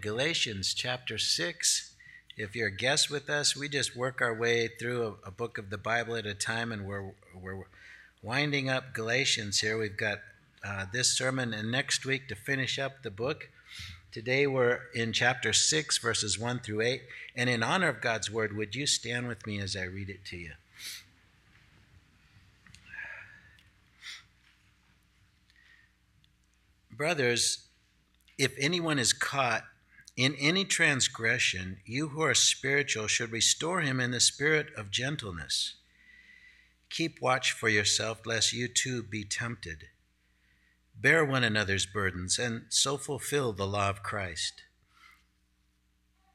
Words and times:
Galatians 0.00 0.72
chapter 0.72 1.18
6. 1.18 1.94
If 2.36 2.56
you're 2.56 2.68
a 2.68 2.74
guest 2.74 3.10
with 3.10 3.28
us, 3.28 3.54
we 3.54 3.68
just 3.68 3.94
work 3.94 4.22
our 4.22 4.32
way 4.32 4.66
through 4.68 5.18
a, 5.24 5.28
a 5.28 5.30
book 5.30 5.58
of 5.58 5.68
the 5.68 5.76
Bible 5.76 6.16
at 6.16 6.24
a 6.24 6.32
time, 6.32 6.72
and 6.72 6.86
we're, 6.86 7.12
we're 7.34 7.64
winding 8.22 8.70
up 8.70 8.94
Galatians 8.94 9.60
here. 9.60 9.76
We've 9.78 9.96
got 9.96 10.20
uh, 10.64 10.86
this 10.90 11.16
sermon 11.16 11.52
and 11.52 11.70
next 11.70 12.06
week 12.06 12.28
to 12.28 12.34
finish 12.34 12.78
up 12.78 13.02
the 13.02 13.10
book. 13.10 13.50
Today 14.10 14.46
we're 14.46 14.80
in 14.94 15.12
chapter 15.12 15.52
6, 15.52 15.98
verses 15.98 16.38
1 16.38 16.60
through 16.60 16.80
8. 16.80 17.02
And 17.36 17.50
in 17.50 17.62
honor 17.62 17.88
of 17.88 18.00
God's 18.00 18.30
word, 18.30 18.56
would 18.56 18.74
you 18.74 18.86
stand 18.86 19.28
with 19.28 19.46
me 19.46 19.60
as 19.60 19.76
I 19.76 19.82
read 19.82 20.08
it 20.08 20.24
to 20.26 20.36
you? 20.36 20.52
Brothers, 26.90 27.66
if 28.38 28.54
anyone 28.58 28.98
is 28.98 29.12
caught 29.12 29.64
in 30.16 30.34
any 30.36 30.64
transgression, 30.64 31.78
you 31.84 32.08
who 32.08 32.22
are 32.22 32.34
spiritual 32.34 33.06
should 33.06 33.32
restore 33.32 33.80
him 33.80 34.00
in 34.00 34.10
the 34.10 34.20
spirit 34.20 34.68
of 34.76 34.90
gentleness. 34.90 35.76
Keep 36.90 37.20
watch 37.22 37.52
for 37.52 37.68
yourself, 37.68 38.26
lest 38.26 38.52
you 38.52 38.68
too 38.68 39.02
be 39.02 39.24
tempted. 39.24 39.84
Bear 41.00 41.24
one 41.24 41.44
another's 41.44 41.86
burdens, 41.86 42.38
and 42.38 42.64
so 42.68 42.98
fulfill 42.98 43.52
the 43.52 43.66
law 43.66 43.88
of 43.88 44.02
Christ. 44.02 44.62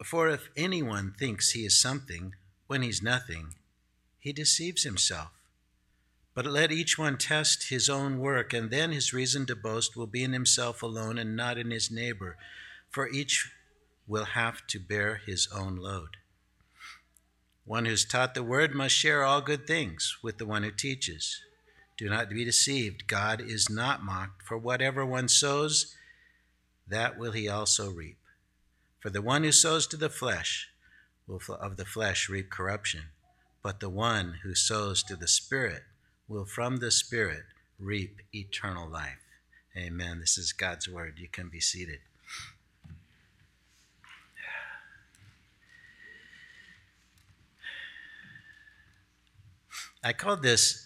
For 0.03 0.29
if 0.29 0.49
anyone 0.57 1.13
thinks 1.17 1.51
he 1.51 1.65
is 1.65 1.79
something 1.79 2.33
when 2.67 2.81
he's 2.81 3.03
nothing, 3.03 3.55
he 4.19 4.33
deceives 4.33 4.83
himself. 4.83 5.31
But 6.33 6.45
let 6.45 6.71
each 6.71 6.97
one 6.97 7.17
test 7.17 7.69
his 7.69 7.89
own 7.89 8.19
work, 8.19 8.53
and 8.53 8.71
then 8.71 8.91
his 8.91 9.13
reason 9.13 9.45
to 9.45 9.55
boast 9.55 9.95
will 9.95 10.07
be 10.07 10.23
in 10.23 10.33
himself 10.33 10.81
alone 10.81 11.17
and 11.17 11.35
not 11.35 11.57
in 11.57 11.71
his 11.71 11.91
neighbor, 11.91 12.37
for 12.89 13.09
each 13.09 13.51
will 14.07 14.25
have 14.25 14.65
to 14.67 14.79
bear 14.79 15.21
his 15.25 15.47
own 15.53 15.77
load. 15.77 16.17
One 17.65 17.85
who's 17.85 18.05
taught 18.05 18.35
the 18.35 18.43
word 18.43 18.75
must 18.75 18.93
share 18.93 19.23
all 19.23 19.41
good 19.41 19.65
things 19.65 20.17
with 20.21 20.37
the 20.37 20.45
one 20.45 20.63
who 20.63 20.71
teaches. 20.71 21.41
Do 21.97 22.09
not 22.09 22.29
be 22.29 22.45
deceived. 22.45 23.07
God 23.07 23.41
is 23.41 23.69
not 23.69 24.03
mocked, 24.03 24.43
for 24.43 24.57
whatever 24.57 25.05
one 25.05 25.27
sows, 25.27 25.95
that 26.87 27.17
will 27.17 27.31
he 27.31 27.49
also 27.49 27.89
reap. 27.89 28.17
For 28.99 29.09
the 29.09 29.21
one 29.21 29.43
who 29.43 29.51
sows 29.51 29.87
to 29.87 29.97
the 29.97 30.09
flesh 30.09 30.69
will 31.27 31.41
of 31.59 31.77
the 31.77 31.85
flesh 31.85 32.29
reap 32.29 32.51
corruption, 32.51 33.05
but 33.63 33.79
the 33.79 33.89
one 33.89 34.39
who 34.43 34.53
sows 34.53 35.01
to 35.03 35.15
the 35.15 35.27
Spirit 35.27 35.83
will 36.27 36.45
from 36.45 36.77
the 36.77 36.91
Spirit 36.91 37.43
reap 37.79 38.21
eternal 38.33 38.87
life. 38.87 39.19
Amen. 39.75 40.19
This 40.19 40.37
is 40.37 40.53
God's 40.53 40.87
word. 40.87 41.15
You 41.17 41.27
can 41.27 41.49
be 41.49 41.59
seated. 41.59 41.99
I 50.05 50.13
called 50.13 50.43
this, 50.43 50.85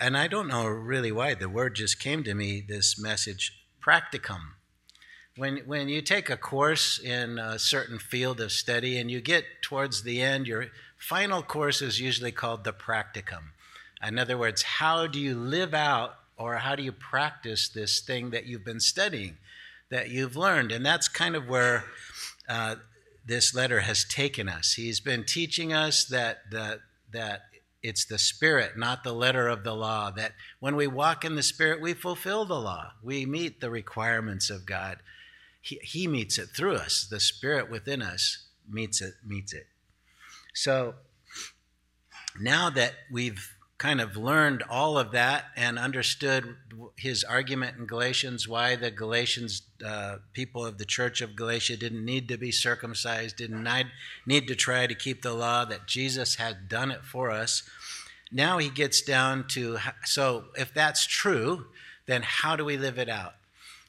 and 0.00 0.16
I 0.16 0.28
don't 0.28 0.48
know 0.48 0.66
really 0.66 1.12
why, 1.12 1.34
the 1.34 1.46
word 1.46 1.74
just 1.74 2.00
came 2.00 2.24
to 2.24 2.32
me, 2.32 2.64
this 2.66 2.98
message, 2.98 3.52
practicum. 3.84 4.54
When, 5.36 5.58
when 5.66 5.90
you 5.90 6.00
take 6.00 6.30
a 6.30 6.38
course 6.38 6.98
in 6.98 7.38
a 7.38 7.58
certain 7.58 7.98
field 7.98 8.40
of 8.40 8.50
study 8.50 8.96
and 8.96 9.10
you 9.10 9.20
get 9.20 9.44
towards 9.60 10.04
the 10.04 10.22
end, 10.22 10.46
your 10.46 10.68
final 10.96 11.42
course 11.42 11.82
is 11.82 12.00
usually 12.00 12.32
called 12.32 12.64
the 12.64 12.72
practicum. 12.72 13.50
In 14.02 14.18
other 14.18 14.38
words, 14.38 14.62
how 14.62 15.06
do 15.06 15.20
you 15.20 15.34
live 15.34 15.74
out 15.74 16.14
or 16.38 16.54
how 16.54 16.74
do 16.76 16.82
you 16.82 16.92
practice 16.92 17.68
this 17.68 18.00
thing 18.00 18.30
that 18.30 18.46
you've 18.46 18.64
been 18.64 18.80
studying, 18.80 19.36
that 19.90 20.08
you've 20.08 20.34
learned? 20.34 20.72
And 20.72 20.84
that's 20.84 21.08
kind 21.08 21.36
of 21.36 21.46
where 21.46 21.84
uh, 22.48 22.76
this 23.22 23.54
letter 23.54 23.80
has 23.80 24.02
taken 24.02 24.48
us. 24.48 24.72
He's 24.72 25.00
been 25.00 25.24
teaching 25.24 25.74
us 25.74 26.06
that, 26.06 26.50
that, 26.50 26.80
that 27.12 27.42
it's 27.86 28.04
the 28.04 28.18
Spirit, 28.18 28.76
not 28.76 29.04
the 29.04 29.12
letter 29.12 29.46
of 29.46 29.62
the 29.62 29.74
law, 29.74 30.10
that 30.10 30.32
when 30.58 30.74
we 30.74 30.86
walk 30.86 31.24
in 31.24 31.36
the 31.36 31.42
Spirit, 31.42 31.80
we 31.80 31.94
fulfill 31.94 32.44
the 32.44 32.58
law. 32.58 32.92
We 33.02 33.26
meet 33.26 33.60
the 33.60 33.70
requirements 33.70 34.50
of 34.50 34.66
God. 34.66 34.98
He, 35.60 35.78
he 35.82 36.06
meets 36.08 36.36
it 36.36 36.48
through 36.48 36.74
us. 36.74 37.06
The 37.08 37.20
Spirit 37.20 37.70
within 37.70 38.02
us 38.02 38.46
meets 38.68 39.00
it, 39.00 39.14
meets 39.24 39.52
it. 39.52 39.66
So 40.52 40.94
now 42.40 42.70
that 42.70 42.94
we've 43.10 43.56
kind 43.78 44.00
of 44.00 44.16
learned 44.16 44.62
all 44.70 44.98
of 44.98 45.12
that 45.12 45.44
and 45.54 45.78
understood 45.78 46.56
his 46.96 47.22
argument 47.22 47.76
in 47.76 47.86
Galatians, 47.86 48.48
why 48.48 48.74
the 48.74 48.90
Galatians 48.90 49.62
uh, 49.84 50.16
people 50.32 50.64
of 50.64 50.78
the 50.78 50.86
church 50.86 51.20
of 51.20 51.36
Galatia 51.36 51.76
didn't 51.76 52.04
need 52.04 52.28
to 52.28 52.38
be 52.38 52.50
circumcised, 52.50 53.36
didn't 53.36 53.68
need 54.26 54.48
to 54.48 54.54
try 54.54 54.86
to 54.86 54.94
keep 54.94 55.20
the 55.20 55.34
law, 55.34 55.66
that 55.66 55.86
Jesus 55.86 56.36
had 56.36 56.68
done 56.68 56.90
it 56.90 57.04
for 57.04 57.30
us. 57.30 57.64
Now 58.32 58.58
he 58.58 58.70
gets 58.70 59.02
down 59.02 59.46
to 59.48 59.78
so 60.04 60.46
if 60.56 60.74
that's 60.74 61.06
true, 61.06 61.66
then 62.06 62.22
how 62.22 62.56
do 62.56 62.64
we 62.64 62.76
live 62.76 62.98
it 62.98 63.08
out? 63.08 63.34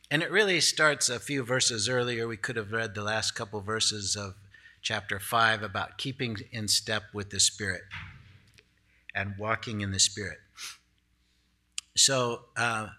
And 0.09 0.23
it 0.23 0.31
really 0.31 0.61
starts 0.61 1.09
a 1.09 1.19
few 1.19 1.43
verses 1.43 1.89
earlier. 1.89 2.27
We 2.27 2.37
could 2.37 2.55
have 2.55 2.71
read 2.71 2.95
the 2.95 3.03
last 3.03 3.31
couple 3.31 3.59
verses 3.61 4.15
of 4.15 4.35
chapter 4.81 5.19
5 5.19 5.63
about 5.63 5.97
keeping 5.97 6.37
in 6.51 6.67
step 6.69 7.03
with 7.13 7.29
the 7.29 7.41
Spirit 7.41 7.81
and 9.13 9.33
walking 9.37 9.81
in 9.81 9.91
the 9.91 9.99
Spirit. 9.99 10.37
So, 11.95 12.45
uh, 12.55 12.89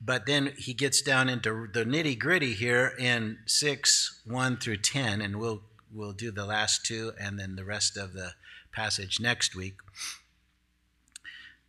but 0.00 0.26
then 0.26 0.54
he 0.56 0.72
gets 0.72 1.02
down 1.02 1.28
into 1.28 1.68
the 1.72 1.84
nitty 1.84 2.18
gritty 2.18 2.54
here 2.54 2.94
in 2.98 3.38
6 3.46 4.22
1 4.24 4.56
through 4.56 4.78
10, 4.78 5.20
and 5.20 5.38
we'll, 5.38 5.62
we'll 5.92 6.12
do 6.12 6.30
the 6.30 6.46
last 6.46 6.86
two 6.86 7.12
and 7.20 7.38
then 7.38 7.56
the 7.56 7.64
rest 7.64 7.96
of 7.98 8.14
the 8.14 8.32
passage 8.72 9.20
next 9.20 9.54
week. 9.54 9.74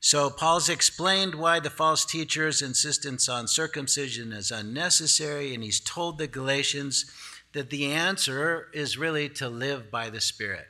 So, 0.06 0.30
Paul's 0.30 0.68
explained 0.68 1.34
why 1.34 1.62
the 1.62 1.70
false 1.70 2.04
teacher's 2.04 2.62
insistence 2.62 3.30
on 3.30 3.48
circumcision 3.48 4.34
is 4.34 4.52
unnecessary, 4.52 5.54
and 5.54 5.64
he's 5.64 5.80
told 5.80 6.18
the 6.18 6.28
Galatians 6.28 7.10
that 7.54 7.70
the 7.70 7.86
answer 7.86 8.68
is 8.74 8.98
really 8.98 9.30
to 9.30 9.48
live 9.48 9.90
by 9.90 10.10
the 10.10 10.20
Spirit, 10.20 10.66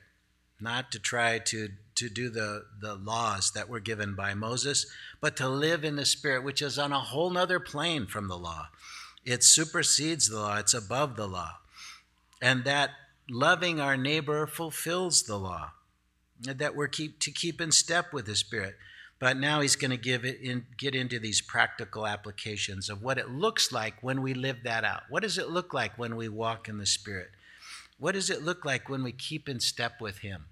not 0.62 0.92
to 0.92 1.00
try 1.00 1.40
to 1.40 1.70
to 1.96 2.10
do 2.10 2.30
the, 2.30 2.66
the 2.80 2.94
laws 2.94 3.52
that 3.56 3.70
were 3.70 3.80
given 3.80 4.14
by 4.14 4.36
Moses, 4.36 4.86
but 5.20 5.36
to 5.38 5.50
live 5.50 5.84
in 5.84 5.96
the 5.96 6.06
Spirit, 6.06 6.44
which 6.44 6.62
is 6.62 6.78
on 6.78 6.92
a 6.92 7.00
whole 7.00 7.32
nother 7.32 7.60
plane 7.60 8.06
from 8.06 8.28
the 8.28 8.38
law. 8.38 8.68
It 9.26 9.44
supersedes 9.44 10.30
the 10.30 10.42
law, 10.42 10.58
it's 10.58 10.76
above 10.76 11.16
the 11.16 11.28
law. 11.28 11.54
And 12.40 12.66
that 12.66 12.92
loving 13.28 13.82
our 13.82 13.98
neighbor 13.98 14.46
fulfills 14.46 15.24
the 15.24 15.40
law, 15.40 15.72
that 16.40 16.76
we're 16.76 16.88
keep, 16.88 17.20
to 17.22 17.32
keep 17.32 17.60
in 17.60 17.72
step 17.72 18.14
with 18.14 18.28
the 18.28 18.36
Spirit. 18.36 18.76
But 19.24 19.38
now 19.38 19.62
he's 19.62 19.78
going 19.78 19.92
to 19.92 19.96
give 19.96 20.26
it 20.26 20.42
in, 20.42 20.66
get 20.78 20.94
into 20.94 21.18
these 21.18 21.40
practical 21.40 22.06
applications 22.06 22.90
of 22.90 23.02
what 23.02 23.18
it 23.18 23.30
looks 23.30 23.72
like 23.72 24.04
when 24.04 24.22
we 24.22 24.34
live 24.34 24.64
that 24.66 24.84
out. 24.84 25.04
What 25.10 25.24
does 25.24 25.38
it 25.38 25.48
look 25.48 25.74
like 25.74 25.98
when 25.98 26.18
we 26.18 26.28
walk 26.28 26.68
in 26.68 26.78
the 26.78 26.86
Spirit? 26.86 27.30
What 27.98 28.16
does 28.16 28.30
it 28.30 28.44
look 28.44 28.66
like 28.66 28.90
when 28.90 29.02
we 29.02 29.14
keep 29.14 29.48
in 29.48 29.62
step 29.62 30.02
with 30.02 30.18
Him? 30.18 30.48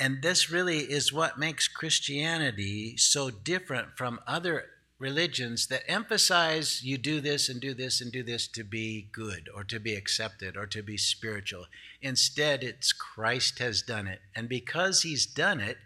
And 0.00 0.20
this 0.20 0.50
really 0.50 0.78
is 0.78 1.12
what 1.12 1.38
makes 1.38 1.68
Christianity 1.68 2.96
so 2.96 3.30
different 3.30 3.96
from 3.96 4.18
other 4.26 4.64
religions 4.98 5.66
that 5.66 5.82
emphasize 5.88 6.82
you 6.82 6.96
do 6.96 7.20
this 7.20 7.48
and 7.48 7.60
do 7.60 7.74
this 7.74 8.00
and 8.00 8.10
do 8.10 8.22
this 8.22 8.48
to 8.48 8.64
be 8.64 9.08
good 9.12 9.48
or 9.54 9.62
to 9.64 9.78
be 9.78 9.94
accepted 9.94 10.56
or 10.56 10.66
to 10.66 10.82
be 10.82 10.96
spiritual. 10.96 11.66
Instead, 12.00 12.62
it's 12.64 12.92
Christ 12.92 13.58
has 13.58 13.82
done 13.82 14.06
it. 14.06 14.20
And 14.34 14.48
because 14.48 15.02
he's 15.02 15.26
done 15.26 15.60
it, 15.60 15.76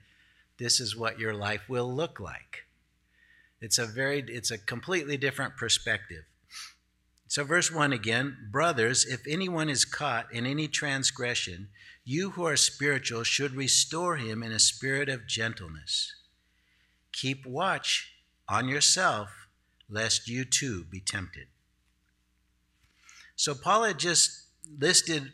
this 0.59 0.79
is 0.79 0.97
what 0.97 1.19
your 1.19 1.35
life 1.35 1.63
will 1.69 1.93
look 1.93 2.21
like. 2.21 2.67
It's 3.61 3.79
a 3.79 3.87
very 3.87 4.25
it's 4.27 4.51
a 4.51 4.59
completely 4.59 5.17
different 5.17 5.57
perspective. 5.57 6.25
So 7.27 7.45
verse 7.45 7.71
1 7.71 7.93
again, 7.93 8.49
brothers, 8.51 9.05
if 9.05 9.27
anyone 9.29 9.69
is 9.69 9.85
caught 9.85 10.33
in 10.33 10.47
any 10.47 10.67
transgression, 10.67 11.69
you 12.05 12.31
who 12.31 12.45
are 12.45 12.57
spiritual 12.57 13.23
should 13.23 13.55
restore 13.55 14.17
him 14.17 14.43
in 14.43 14.51
a 14.51 14.59
spirit 14.59 15.09
of 15.09 15.29
gentleness. 15.29 16.15
Keep 17.13 17.47
watch 17.47 18.11
on 18.51 18.69
yourself, 18.69 19.49
lest 19.89 20.29
you 20.29 20.45
too 20.45 20.85
be 20.85 21.01
tempted. 21.01 21.47
So, 23.37 23.55
Paul 23.55 23.85
had 23.85 23.99
just 23.99 24.43
listed 24.79 25.33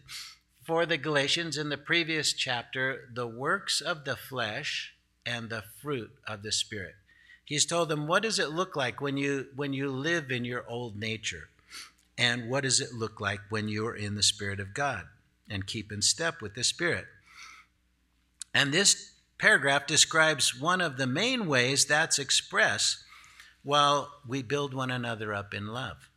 for 0.65 0.87
the 0.87 0.97
Galatians 0.97 1.57
in 1.57 1.71
the 1.71 1.79
previous 1.79 2.33
chapter 2.33 3.09
the 3.13 3.27
works 3.27 3.81
of 3.81 4.05
the 4.05 4.17
flesh 4.17 4.95
and 5.25 5.51
the 5.51 5.65
fruit 5.83 6.11
of 6.29 6.43
the 6.43 6.53
Spirit. 6.53 6.95
He's 7.45 7.67
told 7.67 7.89
them, 7.89 8.07
what 8.07 8.23
does 8.23 8.39
it 8.39 8.51
look 8.51 8.77
like 8.77 9.01
when 9.01 9.17
you, 9.17 9.47
when 9.57 9.73
you 9.73 9.91
live 9.91 10.31
in 10.31 10.45
your 10.45 10.65
old 10.69 10.97
nature? 10.97 11.49
And 12.19 12.49
what 12.49 12.63
does 12.63 12.81
it 12.81 12.93
look 12.93 13.21
like 13.21 13.41
when 13.49 13.69
you're 13.69 13.97
in 13.97 14.15
the 14.15 14.23
Spirit 14.23 14.61
of 14.61 14.75
God? 14.75 15.07
and 15.49 15.67
keep 15.67 15.93
in 15.93 16.03
step 16.03 16.41
with 16.43 16.55
the 16.55 16.65
Spirit. 16.65 17.07
And 18.55 18.73
this 18.73 19.13
paragraph 19.39 19.87
describes 19.87 20.59
one 20.59 20.81
of 20.81 20.97
the 20.97 21.07
main 21.07 21.47
ways 21.47 21.85
that's 21.85 22.19
expressed 22.19 22.99
while 23.67 24.09
we 24.25 24.43
build 24.43 24.73
one 24.73 24.93
another 24.93 25.35
up 25.35 25.53
in 25.53 25.67
love. 25.67 26.09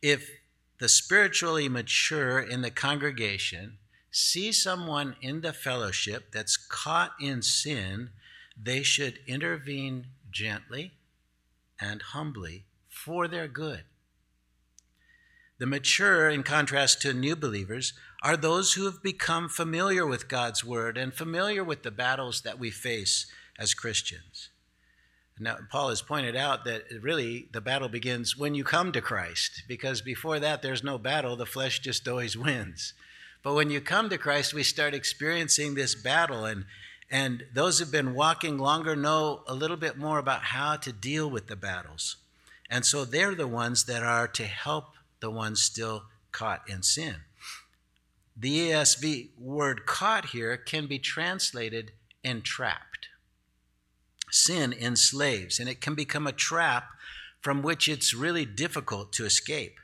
if 0.00 0.30
the 0.78 0.88
spiritually 0.88 1.68
mature 1.68 2.38
in 2.38 2.62
the 2.62 2.70
congregation 2.70 3.76
see 4.12 4.52
someone 4.52 5.16
in 5.20 5.40
the 5.40 5.52
fellowship 5.52 6.30
that's 6.32 6.56
caught 6.56 7.12
in 7.20 7.42
sin, 7.42 8.10
they 8.56 8.82
should 8.82 9.18
intervene 9.26 10.06
gently 10.30 10.92
and 11.80 12.00
humbly 12.00 12.64
for 12.88 13.26
their 13.26 13.48
good. 13.48 13.82
The 15.58 15.66
mature, 15.66 16.30
in 16.30 16.44
contrast 16.44 17.02
to 17.02 17.12
new 17.12 17.34
believers, 17.34 17.92
are 18.22 18.36
those 18.36 18.74
who 18.74 18.84
have 18.84 19.02
become 19.02 19.48
familiar 19.48 20.06
with 20.06 20.28
God's 20.28 20.64
word 20.64 20.96
and 20.96 21.12
familiar 21.12 21.64
with 21.64 21.82
the 21.82 21.90
battles 21.90 22.42
that 22.42 22.58
we 22.58 22.70
face 22.70 23.26
as 23.58 23.74
Christians. 23.74 24.50
Now, 25.40 25.56
Paul 25.70 25.88
has 25.88 26.02
pointed 26.02 26.36
out 26.36 26.64
that 26.64 26.84
really 27.00 27.48
the 27.50 27.62
battle 27.62 27.88
begins 27.88 28.36
when 28.36 28.54
you 28.54 28.62
come 28.62 28.92
to 28.92 29.00
Christ, 29.00 29.62
because 29.66 30.02
before 30.02 30.38
that, 30.38 30.60
there's 30.60 30.84
no 30.84 30.98
battle. 30.98 31.34
The 31.34 31.46
flesh 31.46 31.80
just 31.80 32.06
always 32.06 32.36
wins. 32.36 32.92
But 33.42 33.54
when 33.54 33.70
you 33.70 33.80
come 33.80 34.10
to 34.10 34.18
Christ, 34.18 34.52
we 34.52 34.62
start 34.62 34.92
experiencing 34.92 35.74
this 35.74 35.94
battle, 35.94 36.44
and, 36.44 36.66
and 37.10 37.44
those 37.54 37.78
who've 37.78 37.90
been 37.90 38.14
walking 38.14 38.58
longer 38.58 38.94
know 38.94 39.42
a 39.48 39.54
little 39.54 39.78
bit 39.78 39.96
more 39.96 40.18
about 40.18 40.42
how 40.42 40.76
to 40.76 40.92
deal 40.92 41.30
with 41.30 41.46
the 41.46 41.56
battles. 41.56 42.16
And 42.68 42.84
so 42.84 43.06
they're 43.06 43.34
the 43.34 43.48
ones 43.48 43.84
that 43.84 44.02
are 44.02 44.28
to 44.28 44.44
help 44.44 44.92
the 45.20 45.30
ones 45.30 45.62
still 45.62 46.04
caught 46.32 46.68
in 46.68 46.82
sin. 46.82 47.16
The 48.36 48.70
ESV 48.70 49.30
word 49.38 49.86
caught 49.86 50.26
here 50.26 50.58
can 50.58 50.86
be 50.86 50.98
translated 50.98 51.92
entrapped. 52.22 52.89
Sin 54.30 54.72
enslaves, 54.72 55.58
and 55.58 55.68
it 55.68 55.80
can 55.80 55.94
become 55.94 56.26
a 56.26 56.32
trap 56.32 56.90
from 57.40 57.62
which 57.62 57.88
it's 57.88 58.14
really 58.14 58.44
difficult 58.44 59.12
to 59.14 59.24
escape. 59.24 59.78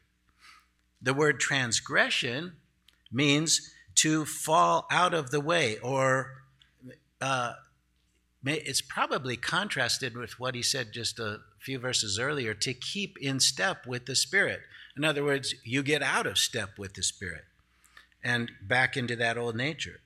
The 1.00 1.14
word 1.14 1.40
transgression 1.40 2.56
means 3.10 3.72
to 3.96 4.24
fall 4.24 4.86
out 4.90 5.14
of 5.14 5.30
the 5.30 5.40
way, 5.40 5.78
or 5.78 6.42
uh, 7.20 7.54
it's 8.44 8.80
probably 8.80 9.36
contrasted 9.36 10.16
with 10.16 10.38
what 10.38 10.54
he 10.54 10.62
said 10.62 10.92
just 10.92 11.18
a 11.18 11.40
few 11.58 11.78
verses 11.78 12.18
earlier 12.18 12.54
to 12.54 12.74
keep 12.74 13.16
in 13.18 13.40
step 13.40 13.86
with 13.86 14.06
the 14.06 14.14
Spirit. 14.14 14.60
In 14.96 15.04
other 15.04 15.24
words, 15.24 15.54
you 15.64 15.82
get 15.82 16.02
out 16.02 16.26
of 16.26 16.38
step 16.38 16.78
with 16.78 16.94
the 16.94 17.02
Spirit 17.02 17.44
and 18.22 18.50
back 18.62 18.96
into 18.96 19.16
that 19.16 19.38
old 19.38 19.56
nature. 19.56 20.00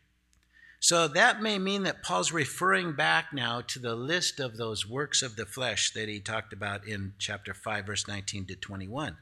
So 0.83 1.09
that 1.09 1.43
may 1.43 1.59
mean 1.59 1.83
that 1.83 2.03
Paul's 2.03 2.33
referring 2.33 2.95
back 2.95 3.35
now 3.35 3.61
to 3.61 3.79
the 3.79 3.95
list 3.95 4.41
of 4.41 4.57
those 4.57 4.89
works 4.89 5.21
of 5.21 5.37
the 5.37 5.45
flesh 5.45 5.91
that 5.91 6.09
he 6.09 6.21
talked 6.21 6.55
about 6.55 6.87
in 6.87 7.13
chapter 7.19 7.53
5, 7.53 7.85
verse 7.85 8.09
19 8.09 8.47
to 8.47 8.57
21. 8.57 9.19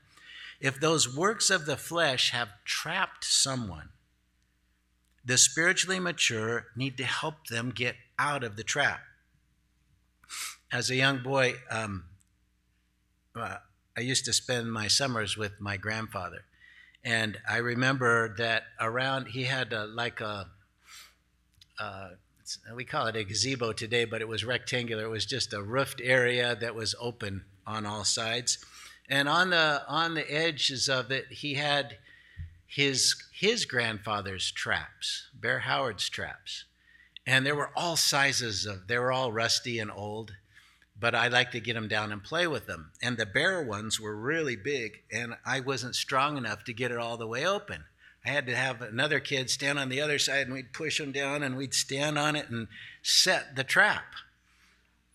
If 0.60 0.78
those 0.78 1.14
works 1.14 1.50
of 1.50 1.66
the 1.66 1.76
flesh 1.76 2.30
have 2.30 2.50
trapped 2.64 3.24
someone, 3.24 3.88
the 5.24 5.36
spiritually 5.36 5.98
mature 5.98 6.66
need 6.76 6.96
to 6.96 7.04
help 7.04 7.48
them 7.48 7.70
get 7.70 7.96
out 8.20 8.44
of 8.44 8.56
the 8.56 8.62
trap. 8.62 9.00
As 10.70 10.90
a 10.90 10.96
young 10.96 11.24
boy, 11.24 11.54
um, 11.70 12.04
uh, 13.34 13.56
I 13.96 14.00
used 14.00 14.24
to 14.26 14.32
spend 14.32 14.72
my 14.72 14.86
summers 14.86 15.36
with 15.36 15.60
my 15.60 15.76
grandfather. 15.76 16.44
And 17.04 17.38
I 17.48 17.56
remember 17.56 18.34
that 18.38 18.64
around, 18.80 19.28
he 19.28 19.44
had 19.44 19.72
a, 19.72 19.86
like 19.86 20.20
a, 20.20 20.46
uh, 21.78 22.10
we 22.74 22.84
call 22.84 23.06
it 23.06 23.16
a 23.16 23.24
gazebo 23.24 23.72
today, 23.72 24.04
but 24.04 24.20
it 24.20 24.28
was 24.28 24.44
rectangular. 24.44 25.04
It 25.04 25.10
was 25.10 25.26
just 25.26 25.52
a 25.52 25.62
roofed 25.62 26.00
area 26.02 26.56
that 26.56 26.74
was 26.74 26.94
open 27.00 27.44
on 27.66 27.84
all 27.84 28.04
sides. 28.04 28.58
And 29.08 29.28
on 29.28 29.50
the, 29.50 29.82
on 29.86 30.14
the 30.14 30.30
edges 30.32 30.88
of 30.88 31.10
it, 31.10 31.26
he 31.30 31.54
had 31.54 31.98
his, 32.66 33.14
his 33.32 33.64
grandfather's 33.64 34.50
traps, 34.50 35.28
Bear 35.34 35.60
Howard's 35.60 36.08
traps. 36.08 36.64
And 37.26 37.44
there 37.44 37.56
were 37.56 37.70
all 37.76 37.96
sizes 37.96 38.64
of, 38.66 38.86
they 38.86 38.98
were 38.98 39.12
all 39.12 39.32
rusty 39.32 39.78
and 39.78 39.90
old 39.90 40.32
but 41.00 41.14
I 41.14 41.28
like 41.28 41.52
to 41.52 41.60
get 41.60 41.74
them 41.74 41.88
down 41.88 42.12
and 42.12 42.22
play 42.22 42.46
with 42.46 42.66
them. 42.66 42.90
And 43.02 43.16
the 43.16 43.26
bear 43.26 43.62
ones 43.62 44.00
were 44.00 44.16
really 44.16 44.56
big, 44.56 45.02
and 45.12 45.34
I 45.46 45.60
wasn't 45.60 45.94
strong 45.94 46.36
enough 46.36 46.64
to 46.64 46.72
get 46.72 46.90
it 46.90 46.98
all 46.98 47.16
the 47.16 47.26
way 47.26 47.46
open. 47.46 47.84
I 48.28 48.30
had 48.30 48.46
to 48.46 48.56
have 48.56 48.82
another 48.82 49.20
kid 49.20 49.48
stand 49.48 49.78
on 49.78 49.88
the 49.88 50.02
other 50.02 50.18
side, 50.18 50.42
and 50.42 50.52
we'd 50.52 50.74
push 50.74 50.98
them 50.98 51.12
down, 51.12 51.42
and 51.42 51.56
we'd 51.56 51.72
stand 51.72 52.18
on 52.18 52.36
it 52.36 52.50
and 52.50 52.68
set 53.02 53.56
the 53.56 53.64
trap. 53.64 54.04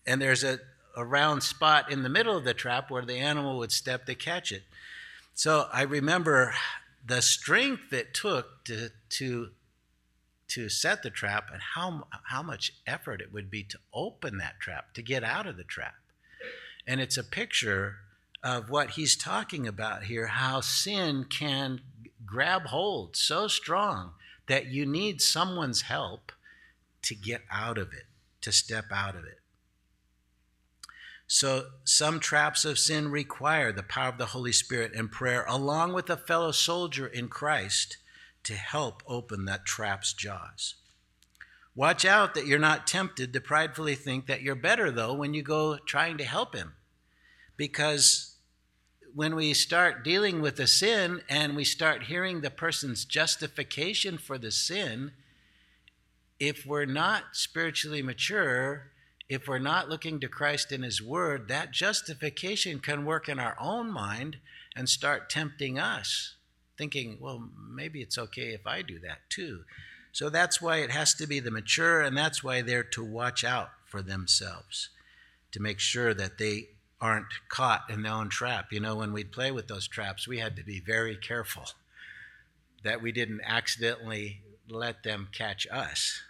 And 0.04 0.20
there's 0.20 0.42
a, 0.42 0.58
a 0.96 1.04
round 1.04 1.44
spot 1.44 1.92
in 1.92 2.02
the 2.02 2.08
middle 2.08 2.36
of 2.36 2.42
the 2.42 2.54
trap 2.54 2.90
where 2.90 3.04
the 3.04 3.18
animal 3.18 3.58
would 3.58 3.70
step 3.70 4.06
to 4.06 4.16
catch 4.16 4.50
it. 4.50 4.64
So 5.32 5.68
I 5.72 5.82
remember 5.82 6.54
the 7.06 7.22
strength 7.22 7.92
it 7.92 8.14
took 8.14 8.64
to, 8.64 8.90
to 9.10 9.50
to 10.46 10.68
set 10.68 11.02
the 11.02 11.10
trap 11.10 11.48
and 11.50 11.60
how, 11.74 12.06
how 12.24 12.42
much 12.42 12.74
effort 12.86 13.20
it 13.20 13.32
would 13.32 13.50
be 13.50 13.62
to 13.64 13.78
open 13.92 14.38
that 14.38 14.60
trap, 14.60 14.92
to 14.92 15.02
get 15.02 15.24
out 15.24 15.46
of 15.46 15.56
the 15.56 15.64
trap. 15.64 15.94
And 16.86 17.00
it's 17.00 17.16
a 17.16 17.24
picture 17.24 17.96
of 18.44 18.68
what 18.68 18.90
he's 18.90 19.16
talking 19.16 19.66
about 19.66 20.04
here 20.04 20.26
how 20.26 20.60
sin 20.60 21.24
can 21.24 21.80
grab 22.26 22.66
hold 22.66 23.16
so 23.16 23.48
strong 23.48 24.12
that 24.46 24.66
you 24.66 24.86
need 24.86 25.20
someone's 25.20 25.82
help 25.82 26.32
to 27.02 27.14
get 27.14 27.42
out 27.50 27.78
of 27.78 27.92
it, 27.92 28.04
to 28.40 28.52
step 28.52 28.86
out 28.92 29.14
of 29.14 29.24
it. 29.24 29.40
So, 31.26 31.70
some 31.84 32.20
traps 32.20 32.64
of 32.64 32.78
sin 32.78 33.10
require 33.10 33.72
the 33.72 33.82
power 33.82 34.10
of 34.10 34.18
the 34.18 34.26
Holy 34.26 34.52
Spirit 34.52 34.92
and 34.94 35.10
prayer, 35.10 35.44
along 35.48 35.94
with 35.94 36.10
a 36.10 36.16
fellow 36.16 36.52
soldier 36.52 37.06
in 37.06 37.28
Christ 37.28 37.96
to 38.44 38.54
help 38.54 39.02
open 39.06 39.46
that 39.46 39.64
trap's 39.64 40.12
jaws. 40.12 40.74
Watch 41.74 42.04
out 42.04 42.34
that 42.34 42.46
you're 42.46 42.58
not 42.58 42.86
tempted 42.86 43.32
to 43.32 43.40
pridefully 43.40 43.94
think 43.94 44.26
that 44.26 44.42
you're 44.42 44.54
better, 44.54 44.90
though, 44.90 45.14
when 45.14 45.34
you 45.34 45.42
go 45.42 45.78
trying 45.78 46.18
to 46.18 46.24
help 46.24 46.54
him. 46.54 46.74
Because 47.56 48.33
when 49.14 49.36
we 49.36 49.54
start 49.54 50.02
dealing 50.02 50.42
with 50.42 50.56
the 50.56 50.66
sin 50.66 51.22
and 51.28 51.54
we 51.54 51.64
start 51.64 52.04
hearing 52.04 52.40
the 52.40 52.50
person's 52.50 53.04
justification 53.04 54.18
for 54.18 54.38
the 54.38 54.50
sin, 54.50 55.12
if 56.40 56.66
we're 56.66 56.84
not 56.84 57.22
spiritually 57.32 58.02
mature, 58.02 58.90
if 59.28 59.46
we're 59.46 59.58
not 59.58 59.88
looking 59.88 60.18
to 60.18 60.28
Christ 60.28 60.72
in 60.72 60.82
His 60.82 61.00
Word, 61.00 61.46
that 61.46 61.70
justification 61.70 62.80
can 62.80 63.04
work 63.04 63.28
in 63.28 63.38
our 63.38 63.56
own 63.60 63.90
mind 63.90 64.38
and 64.74 64.88
start 64.88 65.30
tempting 65.30 65.78
us 65.78 66.34
thinking, 66.76 67.18
well, 67.20 67.48
maybe 67.72 68.02
it's 68.02 68.18
okay 68.18 68.48
if 68.48 68.66
I 68.66 68.82
do 68.82 68.98
that 68.98 69.18
too. 69.28 69.62
So 70.10 70.28
that's 70.28 70.60
why 70.60 70.78
it 70.78 70.90
has 70.90 71.14
to 71.14 71.26
be 71.28 71.38
the 71.38 71.52
mature, 71.52 72.00
and 72.00 72.16
that's 72.16 72.42
why 72.42 72.62
they're 72.62 72.82
to 72.82 73.04
watch 73.04 73.44
out 73.44 73.70
for 73.86 74.02
themselves 74.02 74.90
to 75.52 75.60
make 75.60 75.78
sure 75.78 76.12
that 76.14 76.38
they 76.38 76.70
aren't 77.04 77.48
caught 77.48 77.82
in 77.90 78.02
their 78.02 78.12
own 78.12 78.28
trap. 78.28 78.72
You 78.72 78.80
know, 78.80 78.96
when 78.96 79.12
we'd 79.12 79.32
play 79.32 79.50
with 79.52 79.68
those 79.68 79.86
traps, 79.86 80.26
we 80.26 80.38
had 80.38 80.56
to 80.56 80.64
be 80.64 80.80
very 80.80 81.16
careful 81.16 81.66
that 82.82 83.02
we 83.02 83.12
didn't 83.12 83.42
accidentally 83.44 84.40
let 84.68 85.02
them 85.02 85.28
catch 85.32 85.66
us. 85.70 86.20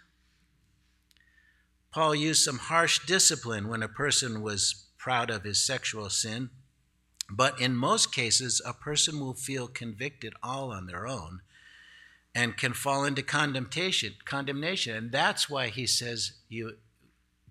Paul 1.91 2.13
used 2.13 2.43
some 2.43 2.57
harsh 2.57 3.05
discipline 3.05 3.69
when 3.69 3.81
a 3.81 3.87
person 3.87 4.41
was 4.41 4.85
proud 4.97 5.29
of 5.29 5.43
his 5.43 5.65
sexual 5.65 6.09
sin 6.09 6.49
but 7.29 7.59
in 7.59 7.75
most 7.75 8.13
cases, 8.13 8.61
a 8.65 8.73
person 8.73 9.19
will 9.19 9.33
feel 9.33 9.67
convicted 9.67 10.33
all 10.43 10.71
on 10.71 10.85
their 10.85 11.07
own 11.07 11.41
and 12.33 12.57
can 12.57 12.73
fall 12.73 13.03
into 13.03 13.23
condemnation, 13.23 14.15
condemnation. 14.25 14.95
And 14.95 15.11
that's 15.11 15.49
why 15.49 15.69
he 15.69 15.87
says 15.87 16.33
you 16.49 16.77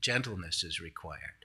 gentleness 0.00 0.62
is 0.62 0.80
required. 0.80 1.43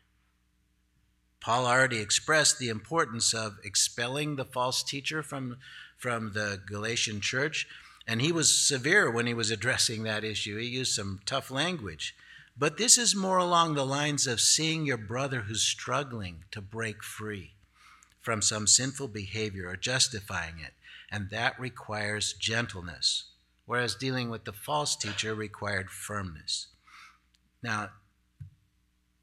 Paul 1.41 1.65
already 1.65 2.00
expressed 2.00 2.60
the 2.60 2.69
importance 2.69 3.34
of 3.34 3.60
expelling 3.63 4.36
the 4.36 4.46
false 4.46 4.84
teacher 4.84 5.24
from, 5.24 5.58
from 5.98 6.34
the 6.34 6.62
Galatian 6.65 7.22
church, 7.22 7.67
and 8.05 8.22
he 8.22 8.31
was 8.31 8.55
severe 8.55 9.10
when 9.10 9.25
he 9.25 9.34
was 9.34 9.51
addressing 9.51 10.03
that 10.03 10.24
issue. 10.24 10.58
He 10.58 10.67
used 10.67 10.93
some 10.93 11.22
tough 11.25 11.50
language. 11.50 12.15
But 12.58 12.77
this 12.77 12.98
is 12.98 13.15
more 13.15 13.38
along 13.38 13.75
the 13.75 13.86
lines 13.86 14.27
of 14.27 14.41
seeing 14.41 14.86
your 14.86 14.98
brother 14.98 15.41
who's 15.41 15.62
struggling 15.62 16.43
to 16.51 16.60
break 16.60 17.03
free 17.03 17.53
from 18.19 18.41
some 18.41 18.67
sinful 18.67 19.08
behavior 19.08 19.69
or 19.69 19.77
justifying 19.77 20.60
it, 20.60 20.74
and 21.10 21.29
that 21.29 21.58
requires 21.58 22.34
gentleness, 22.34 23.25
whereas 23.65 23.96
dealing 23.96 24.29
with 24.29 24.43
the 24.43 24.51
false 24.51 24.98
teacher 24.98 25.34
required 25.34 25.89
firmness. 25.89 26.67
Now, 27.63 27.91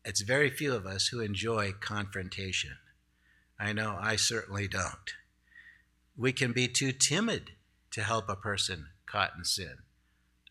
it's 0.06 0.20
very 0.20 0.50
few 0.50 0.72
of 0.72 0.86
us 0.86 1.08
who 1.08 1.18
enjoy 1.18 1.72
confrontation. 1.72 2.76
I 3.58 3.72
know 3.72 3.98
I 4.00 4.14
certainly 4.14 4.68
don't. 4.68 5.14
We 6.16 6.32
can 6.32 6.52
be 6.52 6.68
too 6.68 6.92
timid 6.92 7.50
to 7.90 8.04
help 8.04 8.28
a 8.28 8.36
person 8.36 8.86
caught 9.04 9.32
in 9.36 9.44
sin. 9.44 9.78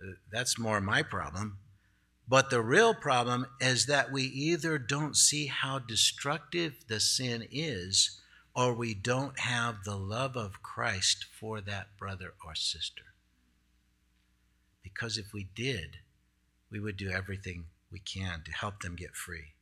Uh, 0.01 0.15
that's 0.29 0.59
more 0.59 0.81
my 0.81 1.01
problem. 1.03 1.59
But 2.27 2.50
the 2.50 2.62
real 2.62 2.93
problem 2.93 3.45
is 3.62 3.85
that 3.85 4.12
we 4.12 4.24
either 4.24 4.77
don't 4.77 5.15
see 5.15 5.47
how 5.47 5.79
destructive 5.79 6.74
the 6.89 7.00
sin 7.00 7.47
is 7.50 8.19
or 8.53 8.74
we 8.74 8.93
don't 8.93 9.39
have 9.39 9.85
the 9.85 9.95
love 9.95 10.35
of 10.35 10.62
Christ 10.62 11.25
for 11.39 11.62
that 11.62 11.97
brother 11.97 12.33
or 12.45 12.55
sister. 12.55 13.03
Because 14.83 15.17
if 15.17 15.31
we 15.33 15.47
did, 15.55 15.97
we 16.69 16.79
would 16.81 16.97
do 16.97 17.09
everything 17.09 17.67
we 17.95 17.99
can 17.99 18.41
to 18.43 18.51
help 18.51 18.81
them 18.81 18.93
get 18.93 19.15
free. 19.15 19.53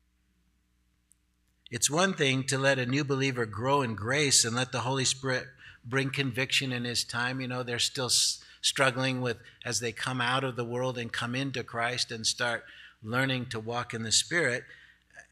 It's 1.69 1.87
one 1.87 2.15
thing 2.15 2.43
to 2.45 2.57
let 2.57 2.79
a 2.79 2.85
new 2.87 3.03
believer 3.03 3.45
grow 3.45 3.83
in 3.83 3.93
grace 3.93 4.43
and 4.43 4.55
let 4.55 4.71
the 4.71 4.79
Holy 4.79 5.05
Spirit 5.05 5.45
bring 5.85 6.09
conviction 6.09 6.71
in 6.71 6.83
his 6.83 7.03
time. 7.03 7.39
You 7.39 7.47
know, 7.47 7.61
they're 7.61 7.77
still 7.77 8.09
struggling 8.09 9.21
with 9.21 9.37
as 9.63 9.79
they 9.79 9.91
come 9.91 10.19
out 10.19 10.43
of 10.43 10.55
the 10.55 10.65
world 10.65 10.97
and 10.97 11.13
come 11.13 11.35
into 11.35 11.63
Christ 11.63 12.11
and 12.11 12.25
start 12.25 12.63
learning 13.03 13.49
to 13.51 13.59
walk 13.59 13.93
in 13.93 14.01
the 14.01 14.11
Spirit. 14.11 14.63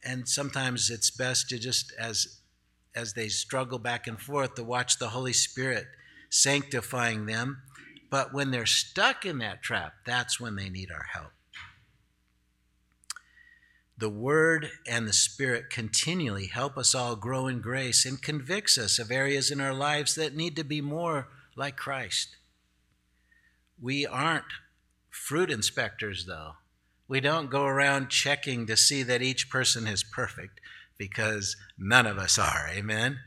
And 0.03 0.29
sometimes 0.29 0.91
it's 0.91 1.09
best 1.09 1.49
to 1.49 1.57
just, 1.57 1.91
as 1.97 2.37
as 2.93 3.13
they 3.13 3.29
struggle 3.29 3.79
back 3.79 4.05
and 4.05 4.21
forth, 4.21 4.53
to 4.55 4.63
watch 4.63 4.99
the 4.99 5.09
Holy 5.09 5.33
Spirit 5.33 5.87
sanctifying 6.29 7.25
them. 7.25 7.63
But 8.11 8.31
when 8.31 8.51
they're 8.51 8.67
stuck 8.67 9.25
in 9.25 9.39
that 9.39 9.63
trap, 9.63 9.93
that's 10.05 10.39
when 10.39 10.55
they 10.55 10.69
need 10.69 10.91
our 10.91 11.07
help. 11.13 11.31
The 14.01 14.09
Word 14.09 14.71
and 14.87 15.07
the 15.07 15.13
Spirit 15.13 15.69
continually 15.69 16.47
help 16.47 16.75
us 16.75 16.95
all 16.95 17.15
grow 17.15 17.45
in 17.45 17.61
grace 17.61 18.03
and 18.03 18.19
convicts 18.19 18.75
us 18.79 18.97
of 18.97 19.11
areas 19.11 19.51
in 19.51 19.61
our 19.61 19.75
lives 19.75 20.15
that 20.15 20.35
need 20.35 20.55
to 20.55 20.63
be 20.63 20.81
more 20.81 21.27
like 21.55 21.77
Christ. 21.77 22.35
We 23.79 24.07
aren't 24.07 24.45
fruit 25.11 25.51
inspectors, 25.51 26.25
though. 26.25 26.53
We 27.07 27.19
don't 27.19 27.51
go 27.51 27.65
around 27.65 28.09
checking 28.09 28.65
to 28.65 28.75
see 28.75 29.03
that 29.03 29.21
each 29.21 29.51
person 29.51 29.85
is 29.85 30.03
perfect 30.03 30.59
because 30.97 31.55
none 31.77 32.07
of 32.07 32.17
us 32.17 32.39
are. 32.39 32.69
Amen? 32.71 33.19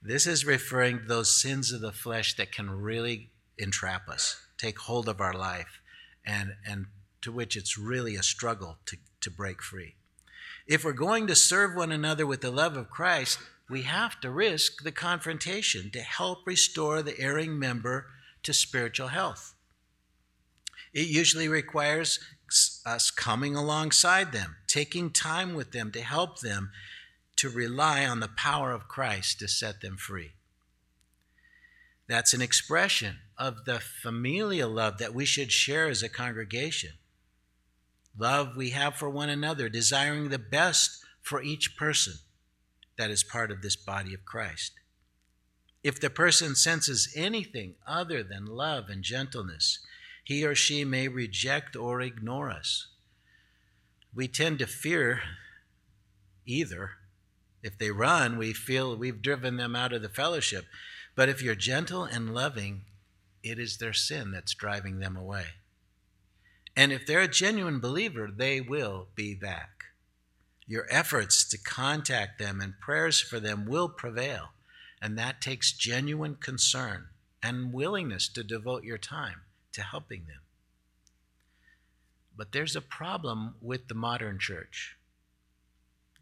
This 0.00 0.26
is 0.26 0.46
referring 0.46 1.00
to 1.00 1.04
those 1.04 1.38
sins 1.38 1.70
of 1.70 1.82
the 1.82 1.92
flesh 1.92 2.34
that 2.36 2.50
can 2.50 2.70
really 2.70 3.28
entrap 3.58 4.08
us, 4.08 4.40
take 4.56 4.78
hold 4.78 5.06
of 5.06 5.20
our 5.20 5.34
life, 5.34 5.82
and, 6.24 6.54
and 6.66 6.86
to 7.20 7.30
which 7.30 7.58
it's 7.58 7.76
really 7.76 8.16
a 8.16 8.22
struggle 8.22 8.78
to 8.86 8.96
to 9.24 9.30
break 9.30 9.62
free. 9.62 9.96
If 10.66 10.84
we're 10.84 10.92
going 10.92 11.26
to 11.26 11.34
serve 11.34 11.74
one 11.74 11.92
another 11.92 12.26
with 12.26 12.40
the 12.40 12.50
love 12.50 12.76
of 12.76 12.90
Christ, 12.90 13.38
we 13.68 13.82
have 13.82 14.20
to 14.20 14.30
risk 14.30 14.82
the 14.82 14.92
confrontation 14.92 15.90
to 15.90 16.00
help 16.00 16.46
restore 16.46 17.02
the 17.02 17.18
erring 17.18 17.58
member 17.58 18.06
to 18.42 18.52
spiritual 18.52 19.08
health. 19.08 19.54
It 20.92 21.08
usually 21.08 21.48
requires 21.48 22.20
us 22.86 23.10
coming 23.10 23.56
alongside 23.56 24.32
them, 24.32 24.56
taking 24.66 25.10
time 25.10 25.54
with 25.54 25.72
them 25.72 25.90
to 25.92 26.00
help 26.00 26.40
them 26.40 26.70
to 27.36 27.50
rely 27.50 28.06
on 28.06 28.20
the 28.20 28.28
power 28.28 28.72
of 28.72 28.88
Christ 28.88 29.40
to 29.40 29.48
set 29.48 29.80
them 29.80 29.96
free. 29.96 30.32
That's 32.06 32.34
an 32.34 32.42
expression 32.42 33.16
of 33.36 33.64
the 33.64 33.80
familial 33.80 34.70
love 34.70 34.98
that 34.98 35.14
we 35.14 35.24
should 35.24 35.50
share 35.50 35.88
as 35.88 36.02
a 36.02 36.08
congregation 36.08 36.92
love 38.18 38.56
we 38.56 38.70
have 38.70 38.96
for 38.96 39.10
one 39.10 39.28
another, 39.28 39.68
desiring 39.68 40.28
the 40.28 40.38
best 40.38 41.04
for 41.22 41.42
each 41.42 41.76
person 41.76 42.14
that 42.96 43.10
is 43.10 43.24
part 43.24 43.50
of 43.50 43.62
this 43.62 43.76
body 43.76 44.14
of 44.14 44.24
Christ. 44.24 44.72
If 45.82 46.00
the 46.00 46.10
person 46.10 46.54
senses 46.54 47.12
anything 47.14 47.74
other 47.86 48.22
than 48.22 48.46
love 48.46 48.88
and 48.88 49.02
gentleness, 49.02 49.80
he 50.24 50.44
or 50.44 50.54
she 50.54 50.84
may 50.84 51.08
reject 51.08 51.76
or 51.76 52.00
ignore 52.00 52.50
us. 52.50 52.88
We 54.14 54.28
tend 54.28 54.60
to 54.60 54.66
fear 54.66 55.20
either. 56.46 56.92
If 57.62 57.78
they 57.78 57.90
run, 57.90 58.38
we 58.38 58.52
feel 58.52 58.96
we've 58.96 59.20
driven 59.22 59.56
them 59.56 59.76
out 59.76 59.92
of 59.92 60.02
the 60.02 60.08
fellowship. 60.08 60.64
But 61.14 61.28
if 61.28 61.42
you're 61.42 61.54
gentle 61.54 62.04
and 62.04 62.34
loving, 62.34 62.82
it 63.42 63.58
is 63.58 63.76
their 63.76 63.92
sin 63.92 64.30
that's 64.30 64.54
driving 64.54 65.00
them 65.00 65.16
away. 65.16 65.44
And 66.76 66.92
if 66.92 67.06
they're 67.06 67.20
a 67.20 67.28
genuine 67.28 67.78
believer, 67.80 68.28
they 68.34 68.60
will 68.60 69.08
be 69.14 69.34
back. 69.34 69.84
Your 70.66 70.86
efforts 70.90 71.44
to 71.50 71.58
contact 71.58 72.38
them 72.38 72.60
and 72.60 72.80
prayers 72.80 73.20
for 73.20 73.38
them 73.38 73.66
will 73.66 73.88
prevail. 73.88 74.50
And 75.00 75.18
that 75.18 75.40
takes 75.40 75.72
genuine 75.72 76.36
concern 76.36 77.08
and 77.42 77.72
willingness 77.72 78.28
to 78.30 78.42
devote 78.42 78.84
your 78.84 78.98
time 78.98 79.42
to 79.72 79.82
helping 79.82 80.24
them. 80.26 80.40
But 82.36 82.52
there's 82.52 82.74
a 82.74 82.80
problem 82.80 83.56
with 83.60 83.88
the 83.88 83.94
modern 83.94 84.38
church, 84.38 84.96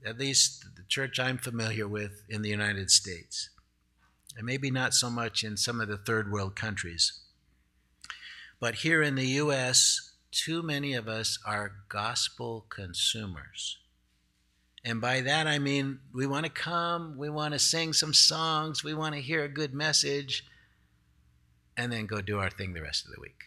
at 0.05 0.19
least 0.19 0.67
the 0.77 0.83
church 0.89 1.19
I'm 1.19 1.39
familiar 1.39 1.87
with 1.87 2.25
in 2.29 2.43
the 2.43 2.51
United 2.51 2.91
States, 2.91 3.51
and 4.37 4.45
maybe 4.45 4.71
not 4.71 4.95
so 4.95 5.09
much 5.09 5.45
in 5.45 5.57
some 5.57 5.81
of 5.81 5.89
the 5.89 5.97
third 5.97 6.31
world 6.31 6.57
countries. 6.57 7.21
But 8.61 8.77
here 8.77 9.01
in 9.01 9.15
the 9.15 9.27
U.S., 9.27 10.12
too 10.33 10.63
many 10.63 10.95
of 10.95 11.07
us 11.07 11.39
are 11.47 11.73
gospel 11.89 12.67
consumers. 12.69 13.79
And 14.85 15.01
by 15.01 15.21
that 15.21 15.47
I 15.47 15.59
mean 15.59 16.01
we 16.13 16.27
want 16.27 16.45
to 16.47 16.51
come, 16.51 17.17
we 17.17 17.31
want 17.31 17.53
to 17.53 17.59
sing 17.61 17.93
some 17.93 18.15
songs, 18.15 18.83
we 18.83 18.95
want 18.95 19.15
to 19.15 19.21
hear 19.21 19.45
a 19.45 19.49
good 19.49 19.73
message, 19.73 20.45
and 21.77 21.93
then 21.93 22.07
go 22.07 22.21
do 22.21 22.39
our 22.39 22.51
thing 22.51 22.73
the 22.73 22.83
rest 22.83 23.05
of 23.07 23.13
the 23.13 23.21
week. 23.21 23.45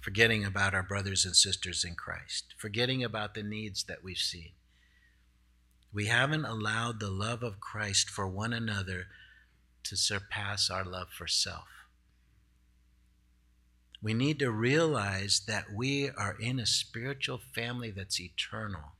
Forgetting 0.00 0.44
about 0.44 0.74
our 0.74 0.82
brothers 0.82 1.24
and 1.24 1.34
sisters 1.34 1.84
in 1.84 1.94
Christ, 1.94 2.54
forgetting 2.56 3.02
about 3.02 3.34
the 3.34 3.42
needs 3.42 3.84
that 3.84 4.04
we've 4.04 4.16
seen. 4.16 4.52
We 5.92 6.06
haven't 6.06 6.44
allowed 6.44 7.00
the 7.00 7.10
love 7.10 7.42
of 7.42 7.60
Christ 7.60 8.08
for 8.08 8.28
one 8.28 8.52
another 8.52 9.06
to 9.84 9.96
surpass 9.96 10.70
our 10.70 10.84
love 10.84 11.08
for 11.10 11.26
self. 11.26 11.77
We 14.00 14.14
need 14.14 14.38
to 14.38 14.50
realize 14.50 15.42
that 15.48 15.72
we 15.74 16.10
are 16.10 16.36
in 16.40 16.60
a 16.60 16.66
spiritual 16.66 17.40
family 17.54 17.90
that's 17.90 18.20
eternal. 18.20 18.92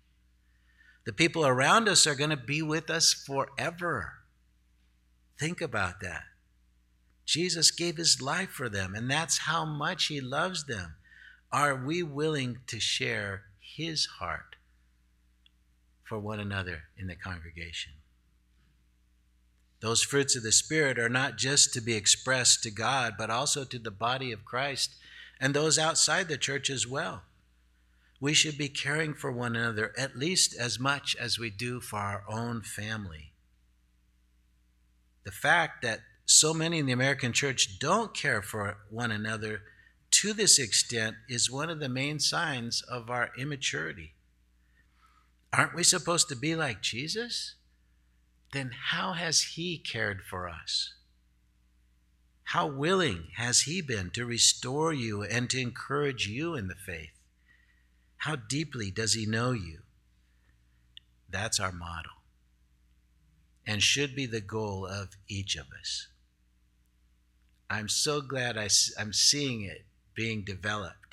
The 1.04 1.12
people 1.12 1.46
around 1.46 1.88
us 1.88 2.06
are 2.06 2.16
going 2.16 2.30
to 2.30 2.36
be 2.36 2.62
with 2.62 2.90
us 2.90 3.12
forever. 3.14 4.14
Think 5.38 5.60
about 5.60 6.00
that. 6.00 6.24
Jesus 7.24 7.70
gave 7.70 7.96
his 7.96 8.20
life 8.20 8.50
for 8.50 8.68
them, 8.68 8.94
and 8.94 9.10
that's 9.10 9.38
how 9.38 9.64
much 9.64 10.06
he 10.06 10.20
loves 10.20 10.64
them. 10.64 10.96
Are 11.52 11.76
we 11.76 12.02
willing 12.02 12.58
to 12.66 12.80
share 12.80 13.44
his 13.60 14.06
heart 14.18 14.56
for 16.04 16.18
one 16.18 16.40
another 16.40 16.84
in 16.96 17.06
the 17.06 17.14
congregation? 17.14 17.92
Those 19.80 20.02
fruits 20.02 20.34
of 20.34 20.42
the 20.42 20.52
Spirit 20.52 20.98
are 20.98 21.08
not 21.08 21.36
just 21.36 21.72
to 21.74 21.80
be 21.80 21.94
expressed 21.94 22.62
to 22.64 22.70
God, 22.70 23.14
but 23.16 23.30
also 23.30 23.64
to 23.64 23.78
the 23.78 23.90
body 23.90 24.32
of 24.32 24.44
Christ 24.44 24.96
and 25.40 25.54
those 25.54 25.78
outside 25.78 26.28
the 26.28 26.36
church 26.36 26.68
as 26.68 26.86
well. 26.86 27.22
We 28.20 28.34
should 28.34 28.58
be 28.58 28.68
caring 28.68 29.14
for 29.14 29.30
one 29.30 29.54
another 29.54 29.92
at 29.96 30.16
least 30.18 30.56
as 30.58 30.80
much 30.80 31.14
as 31.16 31.38
we 31.38 31.50
do 31.50 31.80
for 31.80 31.98
our 31.98 32.24
own 32.28 32.62
family. 32.62 33.32
The 35.24 35.30
fact 35.30 35.82
that 35.82 36.00
so 36.24 36.52
many 36.52 36.78
in 36.78 36.86
the 36.86 36.92
American 36.92 37.32
church 37.32 37.78
don't 37.78 38.14
care 38.14 38.42
for 38.42 38.78
one 38.90 39.12
another 39.12 39.62
to 40.10 40.32
this 40.32 40.58
extent 40.58 41.16
is 41.28 41.50
one 41.50 41.70
of 41.70 41.80
the 41.80 41.88
main 41.88 42.18
signs 42.18 42.82
of 42.82 43.08
our 43.08 43.30
immaturity. 43.38 44.14
Aren't 45.52 45.74
we 45.74 45.84
supposed 45.84 46.28
to 46.28 46.36
be 46.36 46.56
like 46.56 46.82
Jesus? 46.82 47.54
Then 48.52 48.70
how 48.90 49.12
has 49.12 49.42
He 49.42 49.78
cared 49.78 50.22
for 50.22 50.48
us? 50.48 50.94
How 52.44 52.66
willing 52.66 53.28
has 53.36 53.62
He 53.62 53.82
been 53.82 54.10
to 54.10 54.24
restore 54.24 54.92
you 54.92 55.22
and 55.22 55.50
to 55.50 55.60
encourage 55.60 56.26
you 56.26 56.54
in 56.54 56.68
the 56.68 56.74
faith? 56.74 57.12
How 58.18 58.36
deeply 58.36 58.90
does 58.90 59.14
He 59.14 59.26
know 59.26 59.52
you? 59.52 59.80
That's 61.30 61.60
our 61.60 61.72
model 61.72 62.12
and 63.66 63.82
should 63.82 64.16
be 64.16 64.24
the 64.24 64.40
goal 64.40 64.86
of 64.86 65.10
each 65.28 65.54
of 65.54 65.66
us. 65.78 66.08
I'm 67.68 67.90
so 67.90 68.22
glad 68.22 68.56
I, 68.56 68.70
am 68.98 69.12
seeing 69.12 69.60
it 69.60 69.84
being 70.14 70.42
developed 70.42 71.08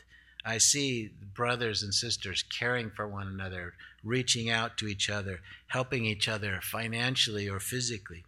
I 0.46 0.60
see 0.60 1.10
brothers 1.34 1.82
and 1.82 1.92
sisters 1.92 2.44
caring 2.44 2.92
for 2.92 3.08
one 3.08 3.28
another, 3.28 3.74
reaching 4.06 4.50
out 4.50 4.78
to 4.78 4.88
each 4.88 5.10
other, 5.10 5.42
helping 5.68 6.06
each 6.06 6.30
other 6.30 6.60
financially 6.62 7.50
or 7.50 7.60
physically. 7.60 8.24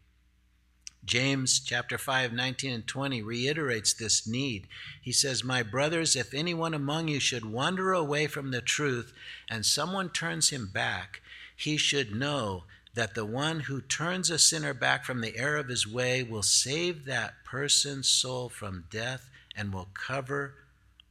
James 1.06 1.62
chapter 1.62 1.98
5, 1.98 2.34
19 2.34 2.74
and 2.74 2.86
20 2.86 3.22
reiterates 3.22 3.94
this 3.94 4.28
need. 4.28 4.68
He 5.02 5.14
says, 5.14 5.42
My 5.42 5.64
brothers, 5.64 6.18
if 6.18 6.34
anyone 6.34 6.74
among 6.74 7.08
you 7.08 7.22
should 7.22 7.46
wander 7.46 7.94
away 7.94 8.28
from 8.28 8.52
the 8.52 8.60
truth 8.60 9.14
and 9.50 9.66
someone 9.66 10.10
turns 10.10 10.50
him 10.50 10.70
back, 10.74 11.22
he 11.56 11.78
should 11.78 12.14
know 12.14 12.66
that 12.94 13.16
the 13.16 13.26
one 13.26 13.62
who 13.62 13.80
turns 13.80 14.30
a 14.30 14.40
sinner 14.40 14.74
back 14.74 15.06
from 15.06 15.22
the 15.22 15.38
error 15.38 15.58
of 15.58 15.70
his 15.70 15.88
way 15.88 16.24
will 16.24 16.44
save 16.44 17.06
that 17.06 17.36
person's 17.46 18.10
soul 18.10 18.50
from 18.50 18.86
death 18.90 19.30
and 19.56 19.72
will 19.72 19.88
cover 19.94 20.56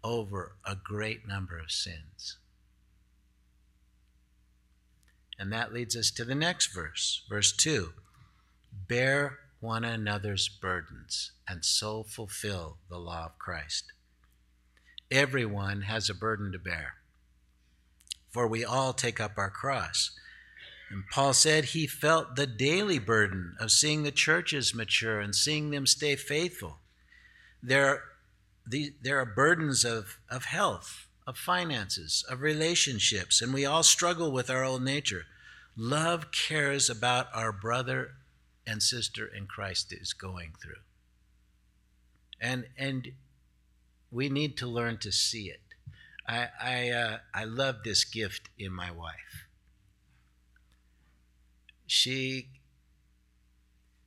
over 0.04 0.52
a 0.64 0.76
great 0.76 1.26
number 1.26 1.56
of 1.58 1.70
sins. 1.70 2.36
And 5.38 5.52
that 5.52 5.72
leads 5.72 5.96
us 5.96 6.10
to 6.12 6.24
the 6.24 6.34
next 6.34 6.74
verse, 6.74 7.24
verse 7.28 7.52
2. 7.52 7.92
bear 8.88 9.38
one 9.60 9.84
another's 9.84 10.48
burdens 10.48 11.32
and 11.48 11.64
so 11.64 12.02
fulfill 12.02 12.78
the 12.88 12.98
law 12.98 13.26
of 13.26 13.38
Christ. 13.38 13.92
Everyone 15.10 15.82
has 15.82 16.10
a 16.10 16.14
burden 16.14 16.52
to 16.52 16.58
bear, 16.58 16.94
for 18.30 18.46
we 18.46 18.64
all 18.64 18.92
take 18.92 19.20
up 19.20 19.32
our 19.36 19.50
cross. 19.50 20.10
And 20.90 21.04
Paul 21.10 21.32
said 21.32 21.64
he 21.66 21.86
felt 21.86 22.36
the 22.36 22.46
daily 22.46 22.98
burden 22.98 23.56
of 23.58 23.70
seeing 23.70 24.02
the 24.02 24.12
churches 24.12 24.74
mature 24.74 25.20
and 25.20 25.34
seeing 25.34 25.70
them 25.70 25.86
stay 25.86 26.16
faithful. 26.16 26.78
There, 27.62 28.02
the, 28.66 28.94
there 29.02 29.18
are 29.18 29.26
burdens 29.26 29.84
of, 29.84 30.18
of 30.30 30.44
health, 30.44 31.05
of 31.26 31.36
finances, 31.36 32.24
of 32.30 32.40
relationships, 32.40 33.42
and 33.42 33.52
we 33.52 33.66
all 33.66 33.82
struggle 33.82 34.30
with 34.30 34.48
our 34.48 34.64
old 34.64 34.82
nature. 34.82 35.24
Love 35.76 36.30
cares 36.30 36.88
about 36.88 37.26
our 37.34 37.52
brother 37.52 38.12
and 38.66 38.82
sister 38.82 39.26
in 39.26 39.46
Christ 39.46 39.92
is 39.92 40.12
going 40.12 40.52
through. 40.62 40.82
And, 42.40 42.66
and 42.78 43.08
we 44.10 44.28
need 44.28 44.56
to 44.58 44.66
learn 44.66 44.98
to 44.98 45.12
see 45.12 45.48
it. 45.48 45.60
I, 46.28 46.48
I, 46.60 46.90
uh, 46.90 47.18
I 47.34 47.44
love 47.44 47.76
this 47.84 48.04
gift 48.04 48.48
in 48.58 48.72
my 48.72 48.90
wife. 48.90 49.46
She 51.86 52.48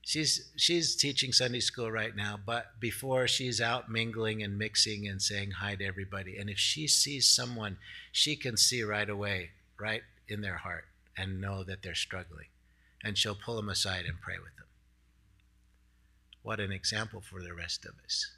she's 0.10 0.50
she's 0.56 0.96
teaching 0.96 1.32
Sunday 1.32 1.60
school 1.60 1.92
right 1.92 2.16
now, 2.16 2.39
but 2.44 2.80
before 2.80 3.28
she's 3.28 3.62
out 3.62 3.92
mingling 3.92 4.42
and 4.42 4.58
mixing 4.58 5.08
and 5.08 5.22
saying 5.22 5.51
hi 5.51 5.75
to 5.75 5.86
everybody. 5.86 6.36
And 6.36 6.50
if 6.50 6.58
she 6.58 6.88
sees 6.88 7.28
someone, 7.28 7.78
she 8.12 8.36
can 8.36 8.58
see 8.58 8.82
right 8.82 9.08
away, 9.08 9.51
right 9.80 10.01
in 10.28 10.42
their 10.42 10.58
heart, 10.58 10.86
and 11.16 11.39
know 11.39 11.63
that 11.63 11.84
they're 11.84 11.94
struggling. 11.94 12.48
And 13.04 13.20
she'll 13.20 13.36
pull 13.36 13.56
them 13.56 13.70
aside 13.70 14.06
and 14.06 14.20
pray 14.20 14.38
with 14.38 14.56
them. 14.58 14.66
What 16.42 16.60
an 16.60 16.72
example 16.72 17.22
for 17.22 17.44
the 17.44 17.54
rest 17.54 17.86
of 17.86 17.94
us. 18.04 18.32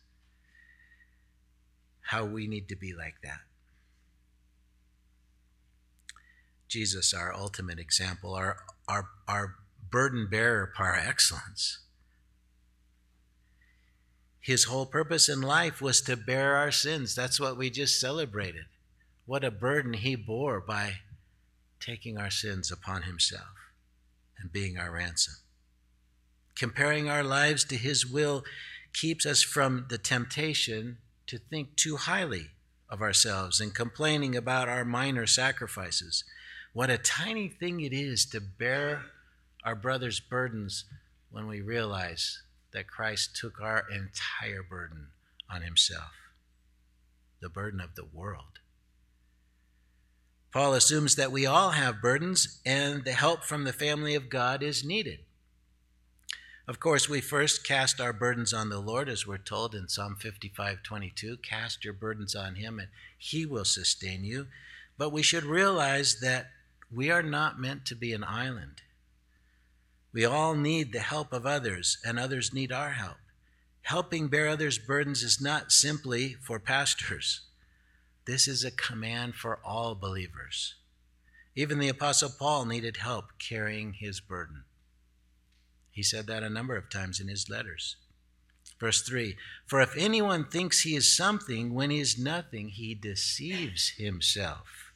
How 2.01 2.25
we 2.25 2.47
need 2.47 2.67
to 2.67 2.75
be 2.75 2.93
like 2.93 3.15
that. 3.23 3.39
Jesus, 6.67 7.13
our 7.13 7.33
ultimate 7.33 7.79
example, 7.79 8.33
our, 8.33 8.57
our, 8.89 9.07
our 9.25 9.55
burden 9.91 10.27
bearer 10.29 10.71
par 10.75 10.95
excellence. 10.95 11.79
His 14.39 14.63
whole 14.63 14.87
purpose 14.87 15.29
in 15.29 15.41
life 15.41 15.81
was 15.81 16.01
to 16.01 16.17
bear 16.17 16.55
our 16.55 16.71
sins. 16.71 17.13
That's 17.13 17.39
what 17.39 17.57
we 17.57 17.69
just 17.69 17.99
celebrated. 17.99 18.65
What 19.25 19.43
a 19.43 19.51
burden 19.51 19.93
he 19.93 20.15
bore 20.15 20.59
by 20.59 20.95
taking 21.79 22.17
our 22.17 22.31
sins 22.31 22.71
upon 22.71 23.03
himself 23.03 23.53
and 24.39 24.51
being 24.51 24.77
our 24.77 24.91
ransom. 24.91 25.35
Comparing 26.55 27.07
our 27.07 27.23
lives 27.23 27.63
to 27.65 27.77
his 27.77 28.05
will 28.05 28.43
keeps 28.93 29.25
us 29.25 29.43
from 29.43 29.85
the 29.89 29.97
temptation 29.97 30.97
to 31.27 31.37
think 31.37 31.75
too 31.75 31.97
highly 31.97 32.47
of 32.89 33.01
ourselves 33.01 33.61
and 33.61 33.73
complaining 33.73 34.35
about 34.35 34.67
our 34.67 34.83
minor 34.83 35.25
sacrifices. 35.25 36.23
What 36.73 36.89
a 36.89 36.97
tiny 36.97 37.47
thing 37.47 37.81
it 37.81 37.93
is 37.93 38.25
to 38.27 38.41
bear 38.41 39.03
our 39.63 39.75
brother's 39.75 40.19
burdens 40.19 40.85
when 41.29 41.47
we 41.47 41.61
realize 41.61 42.41
that 42.73 42.87
Christ 42.87 43.35
took 43.35 43.61
our 43.61 43.83
entire 43.89 44.63
burden 44.63 45.07
on 45.49 45.61
himself, 45.61 46.11
the 47.41 47.49
burden 47.49 47.79
of 47.79 47.95
the 47.95 48.05
world. 48.05 48.59
Paul 50.51 50.73
assumes 50.73 51.15
that 51.15 51.31
we 51.31 51.45
all 51.45 51.71
have 51.71 52.01
burdens 52.01 52.59
and 52.65 53.05
the 53.05 53.13
help 53.13 53.43
from 53.43 53.63
the 53.63 53.73
family 53.73 54.15
of 54.15 54.29
God 54.29 54.61
is 54.61 54.83
needed. 54.83 55.19
Of 56.67 56.79
course, 56.79 57.09
we 57.09 57.21
first 57.21 57.65
cast 57.65 57.99
our 57.99 58.13
burdens 58.13 58.53
on 58.53 58.69
the 58.69 58.79
Lord, 58.79 59.09
as 59.09 59.25
we're 59.25 59.37
told 59.37 59.73
in 59.73 59.89
Psalm 59.89 60.15
55 60.15 60.83
22. 60.83 61.37
Cast 61.37 61.83
your 61.83 61.93
burdens 61.93 62.35
on 62.35 62.55
him, 62.55 62.79
and 62.79 62.89
he 63.17 63.45
will 63.45 63.65
sustain 63.65 64.23
you. 64.23 64.47
But 64.97 65.11
we 65.11 65.23
should 65.23 65.43
realize 65.43 66.19
that 66.19 66.51
we 66.93 67.09
are 67.09 67.23
not 67.23 67.59
meant 67.59 67.85
to 67.87 67.95
be 67.95 68.13
an 68.13 68.23
island. 68.23 68.83
We 70.13 70.25
all 70.25 70.55
need 70.55 70.91
the 70.91 70.99
help 70.99 71.31
of 71.31 71.45
others, 71.45 71.97
and 72.05 72.19
others 72.19 72.53
need 72.53 72.71
our 72.71 72.91
help. 72.91 73.17
Helping 73.83 74.27
bear 74.27 74.47
others' 74.47 74.77
burdens 74.77 75.23
is 75.23 75.41
not 75.41 75.71
simply 75.71 76.33
for 76.33 76.59
pastors, 76.59 77.41
this 78.25 78.47
is 78.47 78.63
a 78.63 78.71
command 78.71 79.35
for 79.35 79.59
all 79.65 79.95
believers. 79.95 80.75
Even 81.55 81.79
the 81.79 81.89
Apostle 81.89 82.29
Paul 82.37 82.65
needed 82.65 82.97
help 82.97 83.25
carrying 83.39 83.93
his 83.93 84.19
burden. 84.19 84.63
He 85.89 86.03
said 86.03 86.27
that 86.27 86.43
a 86.43 86.49
number 86.49 86.77
of 86.77 86.89
times 86.89 87.19
in 87.19 87.27
his 87.27 87.49
letters. 87.49 87.97
Verse 88.79 89.01
3 89.01 89.35
For 89.65 89.81
if 89.81 89.97
anyone 89.97 90.45
thinks 90.45 90.81
he 90.81 90.95
is 90.95 91.15
something 91.15 91.73
when 91.73 91.89
he 91.89 91.99
is 91.99 92.17
nothing, 92.17 92.69
he 92.69 92.95
deceives 92.95 93.89
himself. 93.97 94.93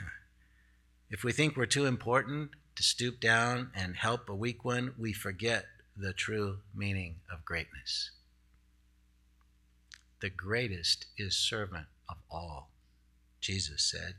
if 1.10 1.24
we 1.24 1.32
think 1.32 1.56
we're 1.56 1.66
too 1.66 1.86
important, 1.86 2.50
to 2.78 2.84
stoop 2.84 3.20
down 3.20 3.72
and 3.74 3.96
help 3.96 4.28
a 4.28 4.34
weak 4.34 4.64
one, 4.64 4.94
we 4.96 5.12
forget 5.12 5.64
the 5.96 6.12
true 6.12 6.58
meaning 6.72 7.16
of 7.28 7.44
greatness. 7.44 8.12
The 10.20 10.30
greatest 10.30 11.06
is 11.18 11.36
servant 11.36 11.86
of 12.08 12.18
all, 12.30 12.70
Jesus 13.40 13.82
said 13.82 14.14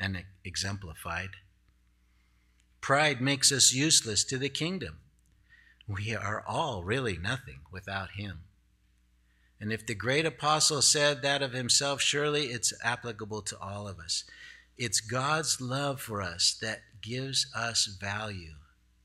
and 0.00 0.24
exemplified. 0.46 1.28
Pride 2.80 3.20
makes 3.20 3.52
us 3.52 3.74
useless 3.74 4.24
to 4.24 4.38
the 4.38 4.48
kingdom. 4.48 5.00
We 5.86 6.16
are 6.16 6.42
all 6.48 6.82
really 6.82 7.18
nothing 7.18 7.60
without 7.70 8.12
him. 8.12 8.44
And 9.60 9.70
if 9.74 9.86
the 9.86 9.94
great 9.94 10.24
apostle 10.24 10.80
said 10.80 11.20
that 11.20 11.42
of 11.42 11.52
himself, 11.52 12.00
surely 12.00 12.46
it's 12.46 12.72
applicable 12.82 13.42
to 13.42 13.58
all 13.60 13.86
of 13.86 13.98
us. 13.98 14.24
It's 14.78 15.02
God's 15.02 15.60
love 15.60 16.00
for 16.00 16.22
us 16.22 16.56
that 16.62 16.80
gives 17.02 17.46
us 17.54 17.86
value 17.86 18.54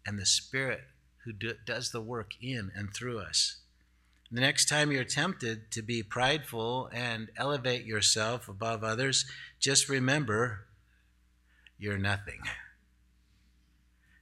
and 0.06 0.20
the 0.20 0.26
Spirit 0.26 0.82
who 1.24 1.34
do, 1.34 1.54
does 1.66 1.92
the 1.92 2.02
work 2.02 2.32
in 2.42 2.72
and 2.76 2.94
through 2.94 3.20
us. 3.20 3.58
The 4.32 4.42
next 4.42 4.68
time 4.68 4.92
you're 4.92 5.04
tempted 5.04 5.72
to 5.72 5.82
be 5.82 6.04
prideful 6.04 6.90
and 6.92 7.30
elevate 7.38 7.86
yourself 7.86 8.48
above 8.50 8.84
others, 8.84 9.26
just 9.60 9.90
remember 9.90 10.66
you're 11.78 11.98
nothing. 11.98 12.42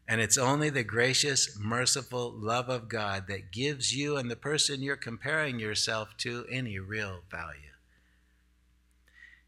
And 0.07 0.19
it's 0.19 0.37
only 0.37 0.69
the 0.69 0.83
gracious, 0.83 1.57
merciful 1.59 2.33
love 2.35 2.69
of 2.69 2.89
God 2.89 3.25
that 3.27 3.51
gives 3.51 3.95
you 3.95 4.17
and 4.17 4.29
the 4.29 4.35
person 4.35 4.81
you're 4.81 4.97
comparing 4.97 5.59
yourself 5.59 6.09
to 6.19 6.45
any 6.49 6.77
real 6.77 7.21
value. 7.31 7.72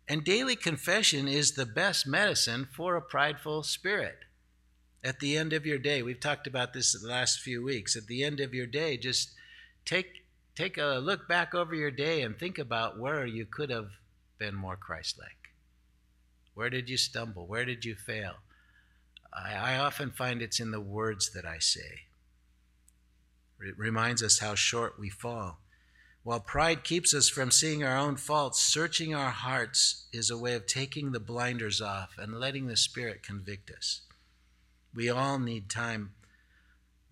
And 0.07 0.23
daily 0.23 0.55
confession 0.55 1.27
is 1.27 1.53
the 1.53 1.65
best 1.65 2.05
medicine 2.05 2.67
for 2.71 2.95
a 2.95 3.01
prideful 3.01 3.63
spirit. 3.63 4.19
At 5.03 5.19
the 5.19 5.37
end 5.37 5.53
of 5.53 5.65
your 5.65 5.79
day, 5.79 6.01
we've 6.01 6.19
talked 6.19 6.47
about 6.47 6.73
this 6.73 6.93
the 6.93 7.07
last 7.07 7.39
few 7.39 7.63
weeks. 7.63 7.95
At 7.95 8.07
the 8.07 8.23
end 8.23 8.39
of 8.39 8.53
your 8.53 8.67
day, 8.67 8.97
just 8.97 9.31
take 9.83 10.25
take 10.55 10.77
a 10.77 10.99
look 10.99 11.27
back 11.27 11.53
over 11.53 11.75
your 11.75 11.91
day 11.91 12.21
and 12.21 12.37
think 12.37 12.57
about 12.57 12.97
where 12.97 13.25
you 13.25 13.45
could 13.45 13.69
have 13.69 13.89
been 14.37 14.55
more 14.55 14.77
Christ-like. 14.77 15.51
Where 16.53 16.69
did 16.69 16.89
you 16.89 16.97
stumble? 16.97 17.45
Where 17.45 17.65
did 17.65 17.83
you 17.83 17.95
fail? 17.95 18.35
I, 19.33 19.53
I 19.53 19.77
often 19.77 20.11
find 20.11 20.41
it's 20.41 20.61
in 20.61 20.71
the 20.71 20.79
words 20.79 21.31
that 21.33 21.45
I 21.45 21.59
say. 21.59 22.03
It 23.59 23.77
reminds 23.77 24.23
us 24.23 24.39
how 24.39 24.55
short 24.55 24.97
we 24.97 25.09
fall. 25.09 25.59
While 26.25 26.39
pride 26.39 26.83
keeps 26.83 27.13
us 27.13 27.29
from 27.29 27.51
seeing 27.51 27.83
our 27.83 27.95
own 27.95 28.15
faults, 28.15 28.59
searching 28.59 29.13
our 29.13 29.29
hearts 29.29 30.07
is 30.11 30.31
a 30.31 30.37
way 30.39 30.55
of 30.55 30.65
taking 30.65 31.11
the 31.11 31.19
blinders 31.19 31.81
off 31.81 32.17
and 32.17 32.39
letting 32.39 32.65
the 32.65 32.75
Spirit 32.75 33.21
convict 33.21 33.69
us. 33.69 34.01
We 34.91 35.07
all 35.07 35.37
need 35.37 35.69
time 35.69 36.15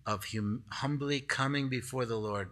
of 0.04 0.32
hum- 0.32 0.64
humbly 0.68 1.20
coming 1.20 1.68
before 1.68 2.06
the 2.06 2.16
Lord. 2.16 2.50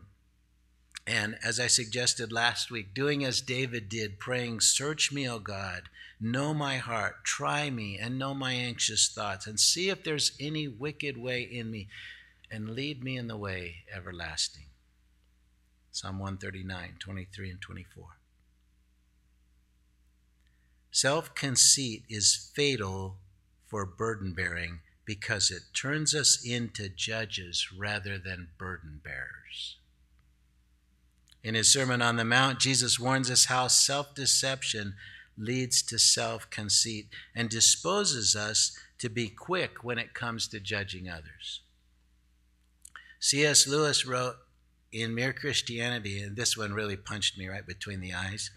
And 1.05 1.37
as 1.43 1.59
I 1.59 1.67
suggested 1.67 2.31
last 2.31 2.71
week, 2.71 2.95
doing 2.95 3.25
as 3.25 3.41
David 3.41 3.89
did, 3.89 4.21
praying, 4.21 4.61
Search 4.61 5.11
me, 5.11 5.29
O 5.29 5.41
God, 5.41 5.89
know 6.21 6.55
my 6.55 6.77
heart, 6.77 7.25
try 7.25 7.71
me, 7.71 7.99
and 7.99 8.21
know 8.21 8.35
my 8.35 8.53
anxious 8.53 9.09
thoughts, 9.13 9.49
and 9.49 9.59
see 9.59 9.89
if 9.89 10.05
there's 10.05 10.37
any 10.39 10.69
wicked 10.69 11.19
way 11.19 11.43
in 11.43 11.73
me, 11.73 11.89
and 12.53 12.71
lead 12.71 13.03
me 13.03 13.17
in 13.17 13.27
the 13.27 13.37
way 13.37 13.79
everlasting. 13.93 14.67
Psalm 15.93 16.19
139, 16.19 16.97
23 16.99 17.51
and 17.51 17.61
24. 17.61 18.05
Self 20.91 21.35
conceit 21.35 22.05
is 22.09 22.51
fatal 22.55 23.19
for 23.67 23.85
burden 23.85 24.33
bearing 24.33 24.81
because 25.05 25.51
it 25.51 25.63
turns 25.75 26.15
us 26.15 26.43
into 26.45 26.89
judges 26.89 27.69
rather 27.77 28.19
than 28.19 28.49
burden 28.59 29.01
bearers. 29.05 29.77
In 31.45 31.55
his 31.55 31.71
Sermon 31.71 32.01
on 32.01 32.17
the 32.17 32.25
Mount, 32.25 32.59
Jesus 32.59 32.99
warns 32.99 33.31
us 33.31 33.47
how 33.47 33.69
self 33.69 34.15
deception 34.15 34.95
leads 35.37 35.83
to 35.83 35.99
self 35.99 36.49
conceit 36.49 37.09
and 37.35 37.51
disposes 37.51 38.35
us 38.35 38.79
to 38.99 39.11
be 39.11 39.29
quick 39.29 39.85
when 39.85 39.99
it 39.99 40.15
comes 40.15 40.49
to 40.49 40.61
judging 40.61 41.11
others. 41.11 41.61
C.S. 43.21 43.67
Lewis 43.67 44.07
wrote 44.07 44.37
in 44.93 45.15
Mere 45.15 45.33
Christianity, 45.33 46.21
and 46.21 46.37
this 46.37 46.57
one 46.57 46.73
really 46.73 46.97
punched 46.97 47.39
me 47.39 47.49
right 47.49 47.67
between 47.67 48.01
the 48.01 48.13
eyes. 48.13 48.51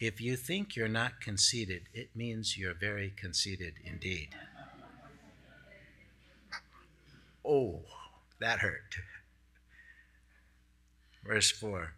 If 0.00 0.20
you 0.20 0.36
think 0.36 0.74
you're 0.74 0.88
not 0.88 1.20
conceited, 1.20 1.82
it 1.92 2.16
means 2.16 2.58
you're 2.58 2.74
very 2.74 3.12
conceited 3.16 3.74
indeed. 3.84 4.30
Oh, 7.44 7.82
that 8.40 8.60
hurt. 8.60 8.96
Verse 11.24 11.50
4 11.50 11.94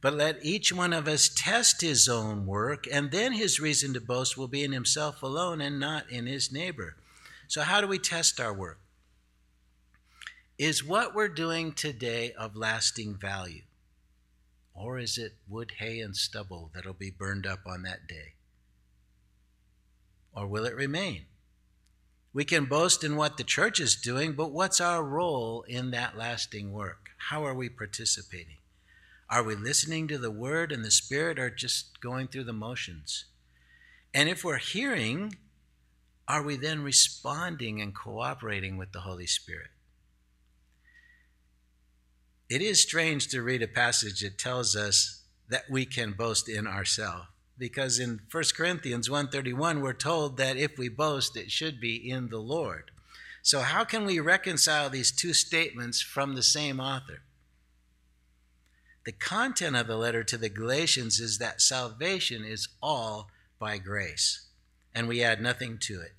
But 0.00 0.14
let 0.14 0.44
each 0.44 0.72
one 0.72 0.92
of 0.92 1.08
us 1.08 1.30
test 1.34 1.80
his 1.80 2.08
own 2.08 2.46
work, 2.46 2.86
and 2.90 3.10
then 3.10 3.32
his 3.32 3.58
reason 3.58 3.94
to 3.94 4.00
boast 4.00 4.36
will 4.36 4.48
be 4.48 4.62
in 4.62 4.72
himself 4.72 5.22
alone 5.22 5.60
and 5.60 5.80
not 5.80 6.10
in 6.10 6.26
his 6.26 6.52
neighbor. 6.52 6.96
So, 7.48 7.62
how 7.62 7.80
do 7.80 7.88
we 7.88 7.98
test 7.98 8.38
our 8.38 8.52
work? 8.52 8.78
Is 10.60 10.84
what 10.84 11.14
we're 11.14 11.28
doing 11.28 11.72
today 11.72 12.32
of 12.32 12.54
lasting 12.54 13.14
value? 13.14 13.62
Or 14.74 14.98
is 14.98 15.16
it 15.16 15.32
wood, 15.48 15.72
hay, 15.78 16.00
and 16.00 16.14
stubble 16.14 16.70
that'll 16.74 16.92
be 16.92 17.10
burned 17.10 17.46
up 17.46 17.60
on 17.66 17.82
that 17.84 18.06
day? 18.06 18.34
Or 20.34 20.46
will 20.46 20.66
it 20.66 20.76
remain? 20.76 21.24
We 22.34 22.44
can 22.44 22.66
boast 22.66 23.02
in 23.02 23.16
what 23.16 23.38
the 23.38 23.42
church 23.42 23.80
is 23.80 23.96
doing, 23.96 24.34
but 24.34 24.52
what's 24.52 24.82
our 24.82 25.02
role 25.02 25.62
in 25.62 25.92
that 25.92 26.18
lasting 26.18 26.74
work? 26.74 27.08
How 27.30 27.46
are 27.46 27.54
we 27.54 27.70
participating? 27.70 28.58
Are 29.30 29.42
we 29.42 29.54
listening 29.54 30.08
to 30.08 30.18
the 30.18 30.30
word 30.30 30.72
and 30.72 30.84
the 30.84 30.90
spirit 30.90 31.38
or 31.38 31.48
just 31.48 32.02
going 32.02 32.28
through 32.28 32.44
the 32.44 32.52
motions? 32.52 33.24
And 34.12 34.28
if 34.28 34.44
we're 34.44 34.58
hearing, 34.58 35.36
are 36.28 36.42
we 36.42 36.58
then 36.58 36.82
responding 36.82 37.80
and 37.80 37.94
cooperating 37.94 38.76
with 38.76 38.92
the 38.92 39.00
Holy 39.00 39.26
Spirit? 39.26 39.70
It 42.50 42.62
is 42.62 42.82
strange 42.82 43.28
to 43.28 43.42
read 43.42 43.62
a 43.62 43.68
passage 43.68 44.22
that 44.22 44.36
tells 44.36 44.74
us 44.74 45.22
that 45.48 45.70
we 45.70 45.86
can 45.86 46.12
boast 46.12 46.48
in 46.48 46.66
ourselves 46.66 47.28
because 47.56 48.00
in 48.00 48.22
1 48.28 48.44
Corinthians 48.56 49.08
1:31 49.08 49.80
we're 49.80 49.92
told 49.92 50.36
that 50.38 50.56
if 50.56 50.76
we 50.76 50.88
boast 50.88 51.36
it 51.36 51.52
should 51.52 51.80
be 51.80 52.10
in 52.10 52.28
the 52.28 52.40
Lord. 52.40 52.90
So 53.40 53.60
how 53.60 53.84
can 53.84 54.04
we 54.04 54.18
reconcile 54.18 54.90
these 54.90 55.12
two 55.12 55.32
statements 55.32 56.00
from 56.00 56.34
the 56.34 56.42
same 56.42 56.80
author? 56.80 57.22
The 59.04 59.12
content 59.12 59.76
of 59.76 59.86
the 59.86 59.96
letter 59.96 60.24
to 60.24 60.36
the 60.36 60.48
Galatians 60.48 61.20
is 61.20 61.38
that 61.38 61.62
salvation 61.62 62.44
is 62.44 62.68
all 62.82 63.30
by 63.60 63.78
grace 63.78 64.48
and 64.92 65.06
we 65.06 65.22
add 65.22 65.40
nothing 65.40 65.78
to 65.82 66.00
it. 66.00 66.14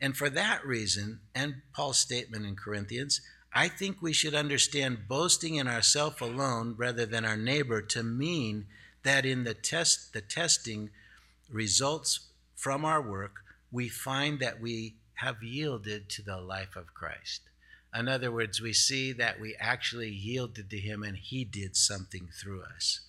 And 0.00 0.16
for 0.16 0.28
that 0.30 0.66
reason, 0.66 1.20
and 1.36 1.62
Paul's 1.72 1.98
statement 1.98 2.46
in 2.46 2.56
Corinthians, 2.56 3.20
I 3.52 3.68
think 3.68 4.02
we 4.02 4.12
should 4.12 4.34
understand 4.34 5.08
boasting 5.08 5.56
in 5.56 5.66
ourself 5.66 6.20
alone 6.20 6.74
rather 6.76 7.06
than 7.06 7.24
our 7.24 7.36
neighbor 7.36 7.80
to 7.82 8.02
mean 8.02 8.66
that 9.02 9.24
in 9.24 9.44
the 9.44 9.54
test 9.54 10.12
the 10.12 10.20
testing 10.20 10.90
results 11.50 12.28
from 12.54 12.84
our 12.84 13.00
work, 13.00 13.36
we 13.70 13.88
find 13.88 14.40
that 14.40 14.60
we 14.60 14.96
have 15.14 15.42
yielded 15.42 16.08
to 16.10 16.22
the 16.22 16.38
life 16.38 16.76
of 16.76 16.94
Christ. 16.94 17.42
In 17.94 18.06
other 18.06 18.30
words, 18.30 18.60
we 18.60 18.72
see 18.72 19.12
that 19.12 19.40
we 19.40 19.56
actually 19.58 20.10
yielded 20.10 20.70
to 20.70 20.78
him 20.78 21.02
and 21.02 21.16
he 21.16 21.44
did 21.44 21.74
something 21.74 22.28
through 22.40 22.62
us 22.62 23.00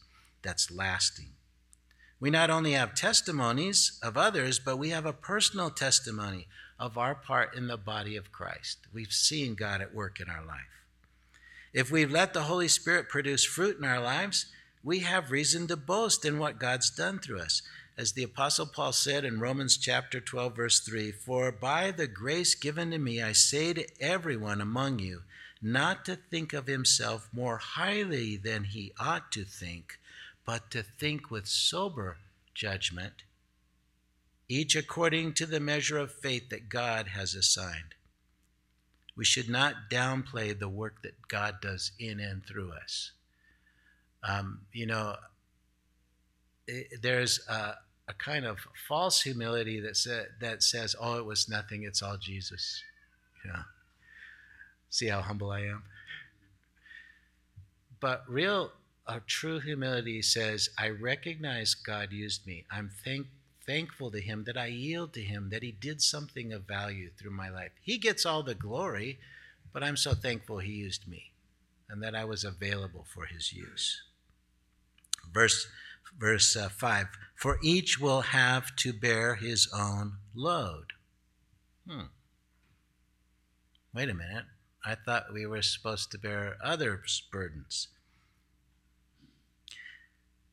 that's 0.41 0.71
lasting. 0.71 1.31
We 2.19 2.29
not 2.29 2.49
only 2.49 2.73
have 2.73 2.95
testimonies 2.95 3.99
of 4.01 4.17
others, 4.17 4.59
but 4.59 4.77
we 4.77 4.89
have 4.89 5.05
a 5.05 5.13
personal 5.13 5.69
testimony 5.69 6.47
of 6.79 6.97
our 6.97 7.13
part 7.13 7.55
in 7.55 7.67
the 7.67 7.77
body 7.77 8.15
of 8.15 8.31
Christ. 8.31 8.77
We've 8.93 9.11
seen 9.11 9.55
God 9.55 9.81
at 9.81 9.93
work 9.93 10.19
in 10.19 10.29
our 10.29 10.45
life. 10.45 10.79
If 11.73 11.91
we've 11.91 12.11
let 12.11 12.33
the 12.33 12.43
Holy 12.43 12.67
Spirit 12.67 13.09
produce 13.09 13.43
fruit 13.43 13.77
in 13.77 13.85
our 13.85 13.99
lives, 13.99 14.47
we 14.83 14.99
have 14.99 15.29
reason 15.29 15.67
to 15.67 15.75
boast 15.75 16.23
in 16.23 16.39
what 16.39 16.59
God's 16.59 16.89
done 16.89 17.19
through 17.19 17.41
us. 17.41 17.61
As 17.97 18.13
the 18.13 18.23
Apostle 18.23 18.65
Paul 18.65 18.93
said 18.93 19.25
in 19.25 19.41
Romans 19.41 19.75
chapter 19.75 20.21
12, 20.21 20.55
verse 20.55 20.79
3 20.79 21.11
For 21.11 21.51
by 21.51 21.91
the 21.91 22.07
grace 22.07 22.55
given 22.55 22.91
to 22.91 22.97
me, 22.97 23.21
I 23.21 23.33
say 23.33 23.73
to 23.73 23.85
everyone 23.99 24.61
among 24.61 24.99
you, 24.99 25.23
not 25.61 26.05
to 26.05 26.15
think 26.15 26.53
of 26.53 26.67
himself 26.67 27.27
more 27.33 27.57
highly 27.57 28.37
than 28.37 28.63
he 28.63 28.93
ought 28.97 29.31
to 29.33 29.43
think, 29.43 29.99
but 30.45 30.71
to 30.71 30.81
think 30.81 31.29
with 31.29 31.45
sober 31.45 32.17
judgment 32.53 33.23
each 34.49 34.75
according 34.75 35.33
to 35.35 35.45
the 35.45 35.59
measure 35.59 35.97
of 35.97 36.11
faith 36.11 36.49
that 36.49 36.67
God 36.67 37.09
has 37.09 37.35
assigned. 37.35 37.93
We 39.15 39.23
should 39.23 39.49
not 39.49 39.89
downplay 39.91 40.57
the 40.57 40.67
work 40.67 41.03
that 41.03 41.27
God 41.27 41.61
does 41.61 41.91
in 41.99 42.19
and 42.19 42.43
through 42.43 42.71
us. 42.71 43.11
Um, 44.23 44.61
you 44.73 44.87
know, 44.87 45.15
it, 46.67 47.01
there's 47.01 47.39
a, 47.47 47.75
a, 48.07 48.13
kind 48.17 48.45
of 48.45 48.59
false 48.87 49.21
humility 49.21 49.79
that, 49.79 49.95
sa- 49.95 50.29
that 50.41 50.63
says, 50.63 50.95
oh, 50.99 51.17
it 51.17 51.25
was 51.25 51.47
nothing, 51.47 51.83
it's 51.83 52.01
all 52.01 52.17
Jesus. 52.17 52.83
Know, 53.45 53.53
see 54.89 55.07
how 55.07 55.21
humble 55.21 55.51
I 55.51 55.61
am? 55.61 55.83
But 57.99 58.23
real, 58.27 58.71
a 59.07 59.19
true 59.21 59.59
humility 59.59 60.21
says, 60.21 60.69
I 60.77 60.89
recognize 60.89 61.73
God 61.73 62.11
used 62.11 62.45
me. 62.45 62.65
I'm 62.71 62.91
thank, 63.03 63.27
thankful 63.69 64.09
to 64.09 64.19
Him 64.19 64.45
that 64.45 64.57
I 64.57 64.65
yield 64.65 65.13
to 65.13 65.21
Him, 65.21 65.49
that 65.51 65.61
He 65.61 65.71
did 65.71 66.01
something 66.01 66.51
of 66.51 66.63
value 66.63 67.11
through 67.11 67.31
my 67.31 67.49
life. 67.49 67.71
He 67.81 67.99
gets 67.99 68.25
all 68.25 68.41
the 68.41 68.55
glory, 68.55 69.19
but 69.71 69.83
I'm 69.83 69.97
so 69.97 70.15
thankful 70.15 70.57
He 70.57 70.71
used 70.71 71.07
me 71.07 71.31
and 71.87 72.01
that 72.01 72.15
I 72.15 72.25
was 72.25 72.43
available 72.43 73.05
for 73.13 73.25
His 73.25 73.53
use. 73.53 74.01
Verse, 75.31 75.67
verse 76.17 76.55
uh, 76.55 76.69
5 76.69 77.07
For 77.35 77.59
each 77.61 77.99
will 77.99 78.21
have 78.21 78.75
to 78.77 78.91
bear 78.91 79.35
his 79.35 79.69
own 79.71 80.13
load. 80.33 80.93
Hmm. 81.87 82.07
Wait 83.93 84.09
a 84.09 84.15
minute. 84.15 84.45
I 84.83 84.95
thought 84.95 85.33
we 85.33 85.45
were 85.45 85.61
supposed 85.61 86.11
to 86.11 86.17
bear 86.17 86.57
others' 86.63 87.21
burdens. 87.31 87.89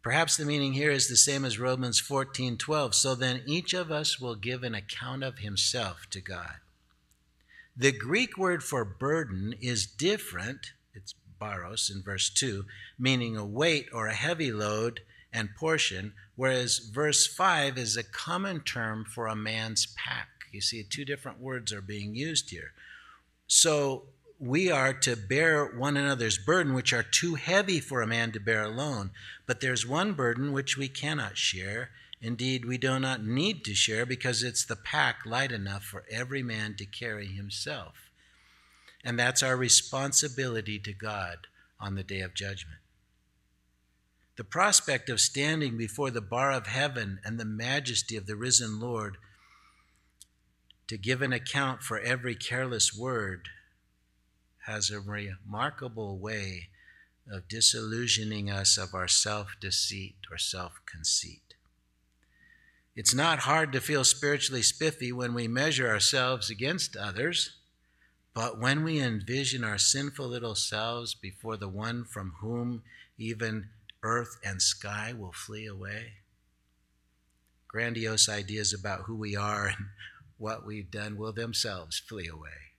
Perhaps 0.07 0.37
the 0.37 0.45
meaning 0.45 0.75
here 0.75 0.92
is 0.92 1.09
the 1.09 1.16
same 1.16 1.45
as 1.45 1.59
Romans 1.59 2.01
14:12. 2.01 2.95
So 2.95 3.16
then 3.16 3.42
each 3.45 3.75
of 3.75 3.90
us 3.90 4.21
will 4.21 4.37
give 4.37 4.62
an 4.62 4.73
account 4.73 5.25
of 5.25 5.40
himself 5.40 6.09
to 6.11 6.21
God. 6.21 6.61
The 7.77 7.90
Greek 7.90 8.38
word 8.38 8.62
for 8.62 8.85
burden 8.85 9.57
is 9.61 9.85
different. 9.85 10.75
It's 10.95 11.16
baros 11.40 11.90
in 11.90 12.05
verse 12.05 12.31
2, 12.31 12.66
meaning 12.97 13.37
a 13.37 13.45
weight 13.45 13.88
or 13.92 14.07
a 14.07 14.14
heavy 14.14 14.53
load 14.53 15.01
and 15.33 15.57
portion, 15.57 16.14
whereas 16.37 16.79
verse 16.79 17.27
5 17.27 17.77
is 17.77 17.97
a 17.97 18.05
common 18.05 18.61
term 18.61 19.05
for 19.05 19.27
a 19.27 19.35
man's 19.35 19.87
pack. 19.87 20.29
You 20.53 20.61
see, 20.61 20.85
two 20.85 21.05
different 21.05 21.40
words 21.40 21.73
are 21.73 21.83
being 21.83 22.14
used 22.14 22.51
here. 22.51 22.75
So 23.49 24.11
we 24.38 24.70
are 24.70 24.92
to 24.92 25.16
bear 25.16 25.64
one 25.64 25.96
another's 25.96 26.38
burden, 26.38 26.75
which 26.75 26.92
are 26.92 27.03
too 27.03 27.37
heavy 27.37 27.81
for 27.81 28.03
a 28.03 28.07
man 28.07 28.33
to 28.33 28.40
bear 28.40 28.64
alone. 28.64 29.11
But 29.46 29.61
there's 29.61 29.87
one 29.87 30.12
burden 30.12 30.53
which 30.53 30.77
we 30.77 30.88
cannot 30.88 31.38
share. 31.38 31.90
Indeed, 32.20 32.64
we 32.64 32.77
do 32.79 32.99
not 32.99 33.25
need 33.25 33.64
to 33.64 33.75
share 33.75 34.05
because 34.05 34.42
it's 34.42 34.64
the 34.64 34.77
pack 34.77 35.25
light 35.25 35.53
enough 35.53 35.85
for 35.85 36.05
every 36.11 36.42
man 36.42 36.75
to 36.77 36.85
carry 36.85 37.29
himself. 37.29 38.11
And 39.05 39.18
that's 39.18 39.42
our 39.42 39.57
responsibility 39.57 40.79
to 40.81 40.92
God 40.92 41.46
on 41.81 41.94
the 41.94 42.03
day 42.03 42.20
of 42.20 42.35
judgment. 42.35 42.81
The 44.37 44.44
prospect 44.44 45.09
of 45.09 45.20
standing 45.20 45.79
before 45.79 46.11
the 46.11 46.20
bar 46.20 46.53
of 46.53 46.66
heaven 46.66 47.20
and 47.25 47.40
the 47.40 47.46
majesty 47.46 48.16
of 48.16 48.27
the 48.27 48.37
risen 48.37 48.81
Lord 48.81 49.16
to 50.88 50.99
give 50.99 51.22
an 51.22 51.33
account 51.33 51.83
for 51.83 51.99
every 51.99 52.35
careless 52.35 52.94
word 52.94 53.49
has 54.66 54.90
a 54.90 55.00
remarkable 55.00 56.18
way 56.18 56.68
of 57.31 57.48
disillusioning 57.48 58.50
us 58.50 58.76
of 58.76 58.94
our 58.94 59.09
self 59.09 59.57
deceit 59.61 60.16
or 60.31 60.38
self 60.38 60.81
conceit. 60.87 61.55
It's 62.94 63.14
not 63.14 63.40
hard 63.40 63.72
to 63.72 63.81
feel 63.81 64.05
spiritually 64.05 64.62
spiffy 64.62 65.12
when 65.12 65.35
we 65.35 65.46
measure 65.46 65.88
ourselves 65.88 66.50
against 66.50 66.96
others, 66.96 67.57
but 68.35 68.59
when 68.59 68.83
we 68.83 69.00
envision 69.00 69.62
our 69.62 69.79
sinful 69.79 70.26
little 70.26 70.55
selves 70.55 71.14
before 71.14 71.57
the 71.57 71.68
one 71.68 72.05
from 72.05 72.35
whom 72.40 72.83
even 73.18 73.68
earth 74.02 74.38
and 74.44 74.61
sky 74.61 75.12
will 75.16 75.33
flee 75.33 75.66
away, 75.66 76.14
grandiose 77.68 78.29
ideas 78.29 78.72
about 78.72 79.02
who 79.02 79.14
we 79.14 79.37
are 79.37 79.68
and 79.68 79.87
what 80.38 80.66
we've 80.66 80.90
done 80.90 81.16
will 81.16 81.33
themselves 81.33 81.98
flee 81.98 82.29
away 82.29 82.76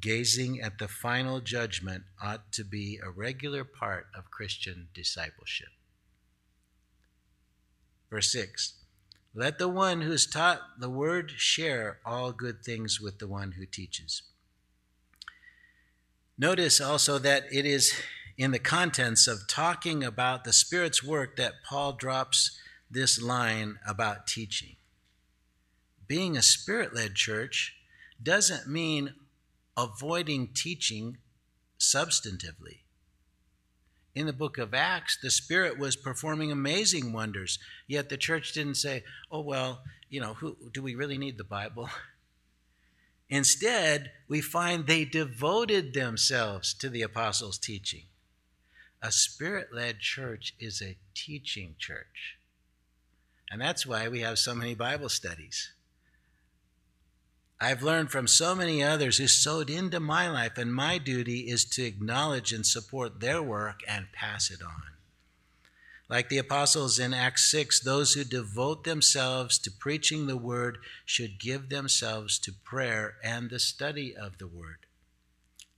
gazing 0.00 0.60
at 0.60 0.78
the 0.78 0.88
final 0.88 1.40
judgment 1.40 2.04
ought 2.22 2.52
to 2.52 2.64
be 2.64 2.98
a 3.02 3.10
regular 3.10 3.64
part 3.64 4.06
of 4.14 4.30
Christian 4.30 4.88
discipleship. 4.94 5.68
Verse 8.10 8.30
6 8.32 8.74
Let 9.34 9.58
the 9.58 9.68
one 9.68 10.02
who's 10.02 10.26
taught 10.26 10.60
the 10.78 10.90
word 10.90 11.32
share 11.36 11.98
all 12.04 12.32
good 12.32 12.62
things 12.64 13.00
with 13.00 13.18
the 13.18 13.28
one 13.28 13.52
who 13.52 13.66
teaches. 13.66 14.22
Notice 16.38 16.80
also 16.80 17.18
that 17.18 17.44
it 17.50 17.64
is 17.64 17.94
in 18.36 18.50
the 18.50 18.58
contents 18.58 19.26
of 19.26 19.48
talking 19.48 20.04
about 20.04 20.44
the 20.44 20.52
Spirit's 20.52 21.02
work 21.02 21.36
that 21.36 21.64
Paul 21.64 21.94
drops 21.94 22.58
this 22.90 23.20
line 23.20 23.78
about 23.86 24.26
teaching. 24.26 24.76
Being 26.06 26.36
a 26.36 26.42
Spirit 26.42 26.94
led 26.94 27.14
church 27.14 27.76
doesn't 28.22 28.68
mean 28.68 29.14
avoiding 29.76 30.48
teaching 30.54 31.18
substantively. 31.78 32.80
In 34.14 34.26
the 34.26 34.32
book 34.32 34.56
of 34.56 34.72
Acts, 34.72 35.18
the 35.20 35.30
Spirit 35.30 35.78
was 35.78 35.94
performing 35.94 36.50
amazing 36.50 37.12
wonders, 37.12 37.58
yet 37.86 38.08
the 38.08 38.16
church 38.16 38.52
didn't 38.52 38.76
say, 38.76 39.04
oh, 39.30 39.42
well, 39.42 39.82
you 40.08 40.20
know, 40.20 40.34
who, 40.34 40.56
do 40.72 40.82
we 40.82 40.94
really 40.94 41.18
need 41.18 41.36
the 41.36 41.44
Bible? 41.44 41.90
Instead, 43.28 44.12
we 44.28 44.40
find 44.40 44.86
they 44.86 45.04
devoted 45.04 45.92
themselves 45.92 46.72
to 46.74 46.88
the 46.88 47.02
apostles' 47.02 47.58
teaching. 47.58 48.04
A 49.02 49.12
spirit 49.12 49.68
led 49.72 50.00
church 50.00 50.54
is 50.58 50.80
a 50.80 50.96
teaching 51.14 51.74
church. 51.78 52.38
And 53.50 53.60
that's 53.60 53.86
why 53.86 54.08
we 54.08 54.20
have 54.20 54.38
so 54.38 54.54
many 54.54 54.74
Bible 54.74 55.08
studies. 55.08 55.72
I've 57.60 57.82
learned 57.82 58.10
from 58.10 58.26
so 58.26 58.54
many 58.54 58.82
others 58.82 59.16
who 59.16 59.28
sowed 59.28 59.70
into 59.70 59.98
my 59.98 60.28
life, 60.28 60.58
and 60.58 60.74
my 60.74 60.98
duty 60.98 61.48
is 61.48 61.64
to 61.70 61.84
acknowledge 61.84 62.52
and 62.52 62.66
support 62.66 63.20
their 63.20 63.42
work 63.42 63.80
and 63.88 64.12
pass 64.12 64.50
it 64.50 64.62
on. 64.62 64.82
Like 66.08 66.28
the 66.28 66.38
apostles 66.38 66.98
in 66.98 67.14
Acts 67.14 67.50
6, 67.50 67.80
those 67.80 68.12
who 68.12 68.24
devote 68.24 68.84
themselves 68.84 69.58
to 69.58 69.70
preaching 69.70 70.26
the 70.26 70.36
word 70.36 70.78
should 71.04 71.40
give 71.40 71.68
themselves 71.68 72.38
to 72.40 72.52
prayer 72.52 73.16
and 73.24 73.50
the 73.50 73.58
study 73.58 74.14
of 74.14 74.38
the 74.38 74.46
word. 74.46 74.86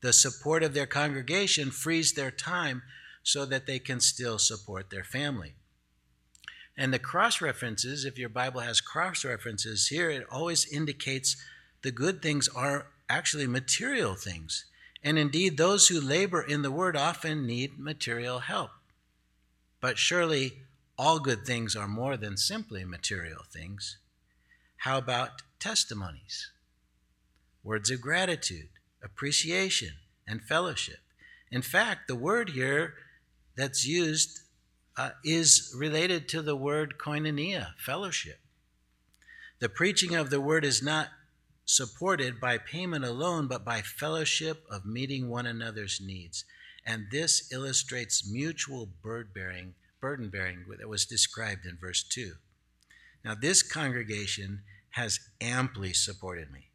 The 0.01 0.13
support 0.13 0.63
of 0.63 0.75
their 0.75 0.87
congregation 0.87 1.71
frees 1.71 2.13
their 2.13 2.31
time 2.31 2.83
so 3.23 3.47
that 3.47 3.67
they 3.67 3.79
can 3.79 4.01
still 4.01 4.39
support 4.39 4.91
their 4.91 5.05
family. 5.05 5.55
And 6.77 6.93
the 6.93 6.99
cross 6.99 7.41
references, 7.41 8.05
if 8.05 8.19
your 8.19 8.29
Bible 8.29 8.61
has 8.61 8.81
cross 8.81 9.25
references 9.25 9.89
here, 9.89 10.11
it 10.11 10.27
always 10.31 10.71
indicates 10.71 11.37
the 11.83 11.91
good 11.91 12.23
things 12.23 12.49
are 12.49 12.87
actually 13.09 13.47
material 13.47 14.15
things. 14.15 14.65
And 15.03 15.19
indeed, 15.19 15.57
those 15.57 15.89
who 15.89 16.01
labor 16.01 16.43
in 16.43 16.63
the 16.63 16.73
word 16.73 16.97
often 16.97 17.47
need 17.47 17.79
material 17.79 18.41
help. 18.41 18.71
But 19.81 19.99
surely 19.99 20.55
all 20.99 21.21
good 21.21 21.47
things 21.47 21.77
are 21.77 21.87
more 21.87 22.17
than 22.17 22.37
simply 22.37 22.85
material 22.85 23.45
things. 23.51 23.99
How 24.79 24.99
about 24.99 25.43
testimonies, 25.61 26.51
words 27.63 27.91
of 27.91 28.01
gratitude, 28.01 28.69
appreciation, 29.03 29.95
and 30.27 30.43
fellowship? 30.43 30.99
In 31.51 31.63
fact, 31.63 32.09
the 32.09 32.17
word 32.17 32.51
here 32.51 32.95
that's 33.57 33.87
used 33.87 34.41
uh, 34.97 35.11
is 35.25 35.73
related 35.77 36.29
to 36.29 36.43
the 36.43 36.57
word 36.57 36.97
koinonia, 36.99 37.69
fellowship. 37.79 38.41
The 39.61 39.69
preaching 39.69 40.15
of 40.15 40.31
the 40.31 40.41
word 40.41 40.65
is 40.65 40.83
not 40.83 41.09
supported 41.69 42.41
by 42.41 42.57
payment 42.57 43.05
alone, 43.05 43.47
but 43.47 43.63
by 43.63 43.83
fellowship 43.83 44.65
of 44.71 44.87
meeting 44.87 45.29
one 45.29 45.45
another's 45.45 46.01
needs. 46.03 46.47
And 46.87 47.09
this 47.13 47.53
illustrates 47.53 48.27
mutual 48.27 48.89
burden 49.03 49.31
bearing, 49.35 49.75
burden 50.01 50.31
bearing 50.31 50.65
that 50.79 50.89
was 50.89 51.05
described 51.05 51.67
in 51.67 51.77
verse 51.79 52.03
2. 52.03 52.33
Now, 53.23 53.35
this 53.35 53.63
congregation 53.63 54.63
has 54.93 55.21
amply 55.43 55.93
supported 55.93 56.51
me. 56.51 56.71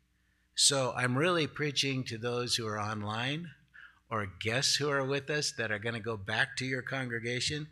So 0.53 0.93
I'm 0.95 1.17
really 1.17 1.47
preaching 1.47 2.03
to 2.03 2.19
those 2.19 2.55
who 2.55 2.67
are 2.67 2.79
online 2.79 3.49
or 4.11 4.27
guests 4.41 4.75
who 4.75 4.91
are 4.91 5.03
with 5.03 5.27
us 5.31 5.53
that 5.57 5.71
are 5.71 5.79
going 5.79 5.95
to 5.95 6.01
go 6.01 6.17
back 6.17 6.55
to 6.57 6.65
your 6.65 6.83
congregation 6.83 7.65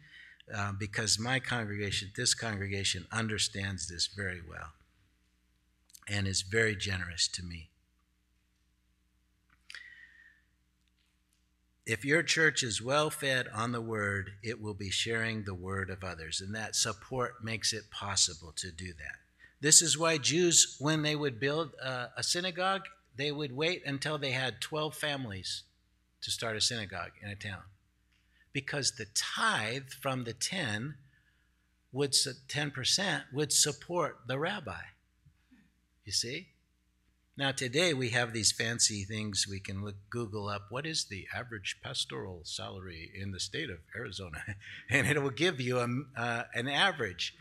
uh, 0.52 0.72
because 0.72 1.20
my 1.20 1.40
congregation, 1.40 2.12
this 2.18 2.34
congregation, 2.34 3.06
understands 3.12 3.88
this 3.88 4.08
very 4.08 4.42
well 4.50 4.72
and 6.08 6.28
is 6.28 6.42
very 6.42 6.76
generous 6.76 7.28
to 7.30 7.44
me. 7.44 7.70
If 11.86 12.06
your 12.06 12.24
church 12.24 12.64
is 12.64 12.82
well 12.82 13.10
fed 13.10 13.48
on 13.54 13.72
the 13.72 13.82
word, 13.82 14.32
it 14.44 14.62
will 14.62 14.74
be 14.74 14.92
sharing 14.92 15.44
the 15.44 15.56
word 15.56 15.90
of 15.90 16.04
others, 16.04 16.40
and 16.40 16.54
that 16.56 16.76
support 16.76 17.44
makes 17.44 17.74
it 17.74 17.90
possible 17.90 18.54
to 18.58 18.72
do 18.72 18.94
that. 18.94 19.18
This 19.62 19.82
is 19.82 19.98
why 19.98 20.18
Jews, 20.18 20.76
when 20.80 21.02
they 21.02 21.16
would 21.16 21.40
build 21.40 21.74
a, 21.84 22.24
synagogue, 22.24 22.84
they 23.16 23.32
would 23.32 23.56
wait 23.56 23.84
until 23.86 24.18
they 24.18 24.32
had 24.32 24.62
12 24.62 24.96
families 24.96 25.64
to 26.22 26.32
start 26.32 26.56
a 26.56 26.62
synagogue 26.62 27.12
in 27.22 27.30
a 27.30 27.36
town. 27.36 27.64
Because 28.54 28.94
the 28.94 29.08
tithe 29.14 29.90
from 30.02 30.24
the 30.24 30.34
10 30.34 30.96
would 31.92 32.12
10% 32.12 33.22
would 33.34 33.52
support 33.52 34.20
the 34.28 34.40
rabbi. 34.40 34.82
You 36.06 36.12
see? 36.12 36.48
Now, 37.38 37.52
today 37.52 37.94
we 37.94 38.10
have 38.10 38.34
these 38.34 38.52
fancy 38.52 39.04
things 39.04 39.48
we 39.50 39.60
can 39.60 39.84
look, 39.84 39.96
Google 40.10 40.50
up 40.50 40.64
what 40.70 40.86
is 40.86 41.06
the 41.06 41.28
average 41.34 41.78
pastoral 41.82 42.42
salary 42.44 43.12
in 43.16 43.32
the 43.32 43.40
state 43.40 43.70
of 43.70 43.80
Arizona? 43.96 44.44
and 44.90 45.08
it 45.08 45.22
will 45.22 45.30
give 45.30 45.62
you 45.62 45.80
a, 45.80 45.88
uh, 46.20 46.44
an 46.54 46.68
average. 46.68 47.34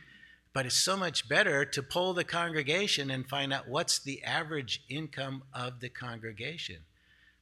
But 0.53 0.67
it's 0.67 0.77
so 0.77 0.97
much 0.97 1.29
better 1.29 1.65
to 1.65 1.83
poll 1.83 2.15
the 2.15 2.25
congregation 2.25 3.11
and 3.11 3.29
find 3.29 3.53
out 3.53 3.69
what's 3.69 3.99
the 3.99 4.23
average 4.25 4.83
income 4.89 5.43
of 5.53 5.81
the 5.81 5.89
congregation 5.89 6.79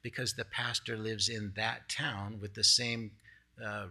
because 0.02 0.34
the 0.34 0.44
pastor 0.44 0.96
lives 0.96 1.28
in 1.28 1.52
that 1.56 1.88
town 1.88 2.38
with 2.40 2.54
the 2.54 2.64
same 2.64 3.10
uh, 3.64 3.86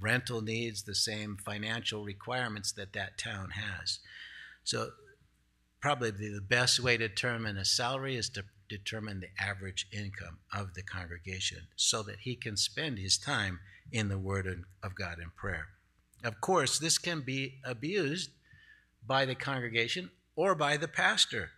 rental 0.00 0.42
needs, 0.42 0.82
the 0.82 0.94
same 0.94 1.36
financial 1.36 2.04
requirements 2.04 2.72
that 2.72 2.92
that 2.92 3.18
town 3.18 3.50
has. 3.50 4.00
So 4.64 4.90
probably 5.84 6.10
the 6.10 6.40
best 6.40 6.80
way 6.80 6.96
to 6.96 7.06
determine 7.06 7.58
a 7.58 7.64
salary 7.64 8.16
is 8.16 8.30
to 8.30 8.42
determine 8.70 9.20
the 9.20 9.28
average 9.38 9.86
income 9.92 10.38
of 10.50 10.72
the 10.72 10.82
congregation 10.82 11.58
so 11.76 12.02
that 12.02 12.20
he 12.20 12.34
can 12.34 12.56
spend 12.56 12.98
his 12.98 13.18
time 13.18 13.60
in 13.92 14.08
the 14.08 14.18
Word 14.18 14.64
of 14.82 14.94
God 14.94 15.18
in 15.18 15.30
prayer. 15.36 15.66
Of 16.24 16.40
course, 16.40 16.78
this 16.78 16.96
can 16.96 17.20
be 17.20 17.56
abused 17.66 18.30
by 19.06 19.26
the 19.26 19.34
congregation 19.34 20.08
or 20.34 20.54
by 20.54 20.78
the 20.78 20.88
pastor. 20.88 21.50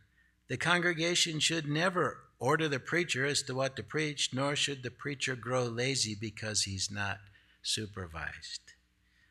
The 0.48 0.56
congregation 0.56 1.38
should 1.38 1.68
never 1.68 2.18
order 2.40 2.68
the 2.68 2.80
preacher 2.80 3.24
as 3.24 3.42
to 3.42 3.54
what 3.54 3.76
to 3.76 3.84
preach, 3.84 4.30
nor 4.34 4.56
should 4.56 4.82
the 4.82 4.90
preacher 4.90 5.36
grow 5.36 5.66
lazy 5.66 6.16
because 6.20 6.64
he's 6.64 6.90
not 6.90 7.18
supervised. 7.62 8.72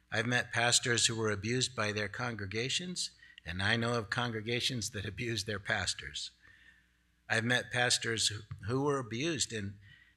I've 0.10 0.26
met 0.26 0.54
pastors 0.54 1.08
who 1.08 1.18
were 1.18 1.32
abused 1.32 1.76
by 1.76 1.92
their 1.92 2.08
congregations 2.08 3.10
and 3.46 3.62
I 3.62 3.76
know 3.76 3.94
of 3.94 4.10
congregations 4.10 4.90
that 4.92 5.06
abuse 5.08 5.44
their 5.44 5.60
pastors. 5.60 6.32
I've 7.30 7.44
met 7.44 7.72
pastors 7.72 8.32
who, 8.68 8.84
were 8.84 9.00
abused 9.00 9.52
and, 9.52 9.74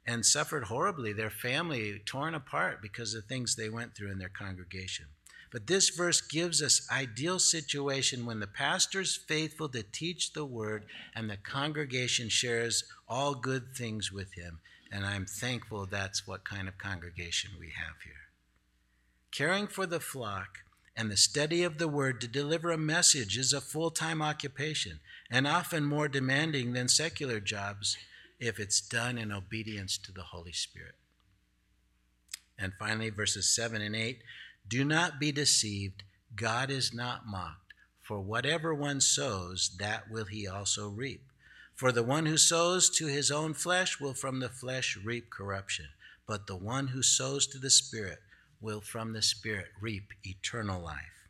and 0.06 0.24
suffered 0.24 0.64
horribly, 0.64 1.12
their 1.12 1.30
family 1.30 2.00
torn 2.04 2.34
apart 2.34 2.82
because 2.82 3.14
of 3.14 3.24
things 3.24 3.56
they 3.56 3.70
went 3.70 3.94
through 3.94 4.12
in 4.12 4.18
their 4.18 4.28
congregation. 4.28 5.06
But 5.50 5.66
this 5.66 5.88
verse 5.88 6.20
gives 6.20 6.62
us 6.62 6.86
ideal 6.92 7.38
situation 7.38 8.26
when 8.26 8.40
the 8.40 8.46
pastor 8.46 9.00
is 9.00 9.16
faithful 9.16 9.70
to 9.70 9.82
teach 9.82 10.32
the 10.32 10.44
word 10.44 10.84
and 11.14 11.30
the 11.30 11.38
congregation 11.38 12.28
shares 12.28 12.84
all 13.08 13.34
good 13.34 13.74
things 13.74 14.12
with 14.12 14.34
him. 14.34 14.60
And 14.92 15.06
I'm 15.06 15.24
thankful 15.24 15.86
that's 15.86 16.26
what 16.26 16.44
kind 16.44 16.68
of 16.68 16.76
congregation 16.76 17.52
we 17.58 17.68
have 17.68 17.96
here. 18.04 18.28
Caring 19.30 19.66
for 19.66 19.86
the 19.86 20.00
flock 20.00 20.58
and 20.98 21.12
the 21.12 21.16
study 21.16 21.62
of 21.62 21.78
the 21.78 21.86
Word 21.86 22.20
to 22.20 22.26
deliver 22.26 22.72
a 22.72 22.76
message 22.76 23.38
is 23.38 23.52
a 23.52 23.60
full 23.60 23.92
time 23.92 24.20
occupation 24.20 24.98
and 25.30 25.46
often 25.46 25.84
more 25.84 26.08
demanding 26.08 26.72
than 26.72 26.88
secular 26.88 27.38
jobs 27.38 27.96
if 28.40 28.58
it's 28.58 28.80
done 28.80 29.16
in 29.16 29.30
obedience 29.30 29.96
to 29.96 30.10
the 30.10 30.24
Holy 30.24 30.50
Spirit. 30.50 30.96
And 32.58 32.72
finally, 32.80 33.10
verses 33.10 33.48
7 33.48 33.80
and 33.80 33.94
8 33.94 34.18
Do 34.66 34.84
not 34.84 35.20
be 35.20 35.30
deceived, 35.30 36.02
God 36.34 36.68
is 36.68 36.92
not 36.92 37.28
mocked, 37.28 37.74
for 38.00 38.20
whatever 38.20 38.74
one 38.74 39.00
sows, 39.00 39.70
that 39.78 40.10
will 40.10 40.24
he 40.24 40.48
also 40.48 40.88
reap. 40.88 41.22
For 41.76 41.92
the 41.92 42.02
one 42.02 42.26
who 42.26 42.36
sows 42.36 42.90
to 42.90 43.06
his 43.06 43.30
own 43.30 43.54
flesh 43.54 44.00
will 44.00 44.14
from 44.14 44.40
the 44.40 44.48
flesh 44.48 44.98
reap 45.04 45.30
corruption, 45.30 45.86
but 46.26 46.48
the 46.48 46.56
one 46.56 46.88
who 46.88 47.04
sows 47.04 47.46
to 47.46 47.58
the 47.58 47.70
Spirit 47.70 48.18
will 48.60 48.80
from 48.80 49.12
the 49.12 49.22
Spirit 49.22 49.66
reap 49.80 50.12
eternal 50.24 50.82
life. 50.82 51.28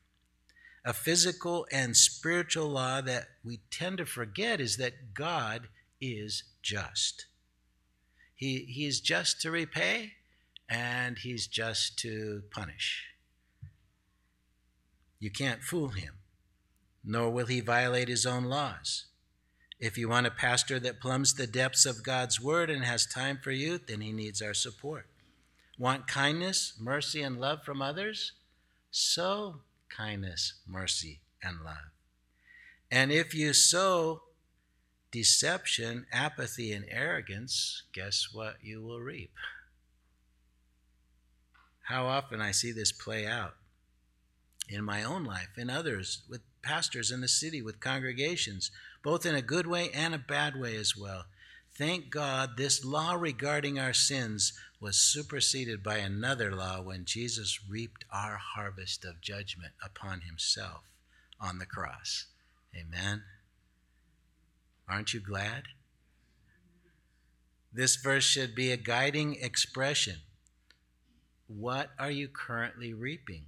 A 0.84 0.92
physical 0.92 1.66
and 1.70 1.96
spiritual 1.96 2.68
law 2.68 3.00
that 3.00 3.28
we 3.44 3.60
tend 3.70 3.98
to 3.98 4.06
forget 4.06 4.60
is 4.60 4.76
that 4.76 5.12
God 5.14 5.68
is 6.00 6.44
just. 6.62 7.26
He, 8.34 8.64
he 8.68 8.86
is 8.86 9.00
just 9.00 9.40
to 9.42 9.50
repay 9.50 10.12
and 10.68 11.18
he's 11.18 11.46
just 11.46 11.98
to 11.98 12.42
punish. 12.50 13.04
You 15.18 15.30
can't 15.30 15.62
fool 15.62 15.88
him, 15.88 16.14
nor 17.04 17.30
will 17.30 17.46
he 17.46 17.60
violate 17.60 18.08
his 18.08 18.24
own 18.24 18.44
laws. 18.44 19.06
If 19.80 19.98
you 19.98 20.08
want 20.08 20.26
a 20.26 20.30
pastor 20.30 20.78
that 20.80 21.00
plumbs 21.00 21.34
the 21.34 21.46
depths 21.46 21.86
of 21.86 22.04
God's 22.04 22.40
word 22.40 22.70
and 22.70 22.84
has 22.84 23.06
time 23.06 23.38
for 23.42 23.50
youth, 23.50 23.86
then 23.88 24.00
he 24.00 24.12
needs 24.12 24.40
our 24.42 24.54
support. 24.54 25.06
Want 25.78 26.08
kindness, 26.08 26.74
mercy, 26.80 27.22
and 27.22 27.40
love 27.40 27.62
from 27.62 27.80
others? 27.80 28.32
Sow 28.90 29.60
kindness, 29.88 30.54
mercy, 30.66 31.20
and 31.42 31.60
love. 31.64 31.92
And 32.90 33.12
if 33.12 33.34
you 33.34 33.52
sow 33.52 34.22
deception, 35.12 36.06
apathy, 36.12 36.72
and 36.72 36.84
arrogance, 36.90 37.84
guess 37.92 38.28
what 38.32 38.56
you 38.62 38.82
will 38.82 39.00
reap? 39.00 39.30
How 41.84 42.06
often 42.06 42.40
I 42.40 42.50
see 42.50 42.72
this 42.72 42.92
play 42.92 43.26
out 43.26 43.54
in 44.68 44.84
my 44.84 45.02
own 45.02 45.24
life, 45.24 45.56
in 45.56 45.70
others, 45.70 46.22
with 46.28 46.42
pastors 46.62 47.10
in 47.10 47.20
the 47.20 47.28
city, 47.28 47.62
with 47.62 47.80
congregations, 47.80 48.70
both 49.02 49.24
in 49.24 49.34
a 49.34 49.42
good 49.42 49.66
way 49.66 49.90
and 49.94 50.14
a 50.14 50.18
bad 50.18 50.58
way 50.58 50.76
as 50.76 50.96
well. 50.96 51.24
Thank 51.76 52.10
God 52.10 52.56
this 52.56 52.84
law 52.84 53.14
regarding 53.14 53.78
our 53.78 53.94
sins 53.94 54.52
was 54.80 54.96
superseded 54.96 55.82
by 55.82 55.96
another 55.98 56.54
law 56.54 56.80
when 56.80 57.04
Jesus 57.04 57.58
reaped 57.68 58.04
our 58.12 58.36
harvest 58.36 59.04
of 59.04 59.20
judgment 59.20 59.72
upon 59.84 60.20
himself 60.20 60.82
on 61.40 61.58
the 61.58 61.66
cross. 61.66 62.26
Amen. 62.76 63.22
Aren't 64.88 65.12
you 65.12 65.20
glad? 65.20 65.64
This 67.72 67.96
verse 67.96 68.24
should 68.24 68.54
be 68.54 68.70
a 68.70 68.76
guiding 68.76 69.36
expression. 69.40 70.16
What 71.48 71.90
are 71.98 72.10
you 72.10 72.28
currently 72.28 72.94
reaping? 72.94 73.46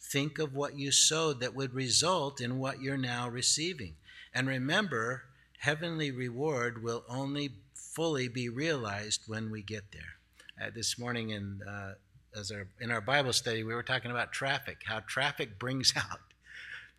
Think 0.00 0.38
of 0.38 0.54
what 0.54 0.78
you 0.78 0.92
sowed 0.92 1.40
that 1.40 1.54
would 1.54 1.74
result 1.74 2.40
in 2.40 2.58
what 2.58 2.80
you're 2.80 2.96
now 2.96 3.28
receiving. 3.28 3.96
And 4.32 4.46
remember, 4.46 5.24
heavenly 5.58 6.10
reward 6.10 6.82
will 6.82 7.04
only 7.08 7.50
fully 7.74 8.28
be 8.28 8.48
realized 8.48 9.22
when 9.26 9.50
we 9.50 9.62
get 9.62 9.92
there. 9.92 10.17
Uh, 10.60 10.70
this 10.74 10.98
morning 10.98 11.30
in 11.30 11.60
uh, 11.68 11.92
as 12.36 12.50
our 12.50 12.66
in 12.80 12.90
our 12.90 13.00
Bible 13.00 13.32
study, 13.32 13.62
we 13.62 13.74
were 13.74 13.82
talking 13.82 14.10
about 14.10 14.32
traffic, 14.32 14.78
how 14.84 15.00
traffic 15.00 15.58
brings 15.58 15.92
out 15.96 16.20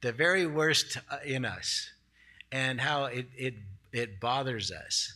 the 0.01 0.13
very 0.13 0.45
worst 0.45 0.97
uh, 1.11 1.17
in 1.25 1.43
us, 1.43 1.91
and 2.51 2.79
how 2.79 3.05
it 3.05 3.27
it 3.35 3.55
it 3.91 4.19
bothers 4.21 4.71
us. 4.71 5.13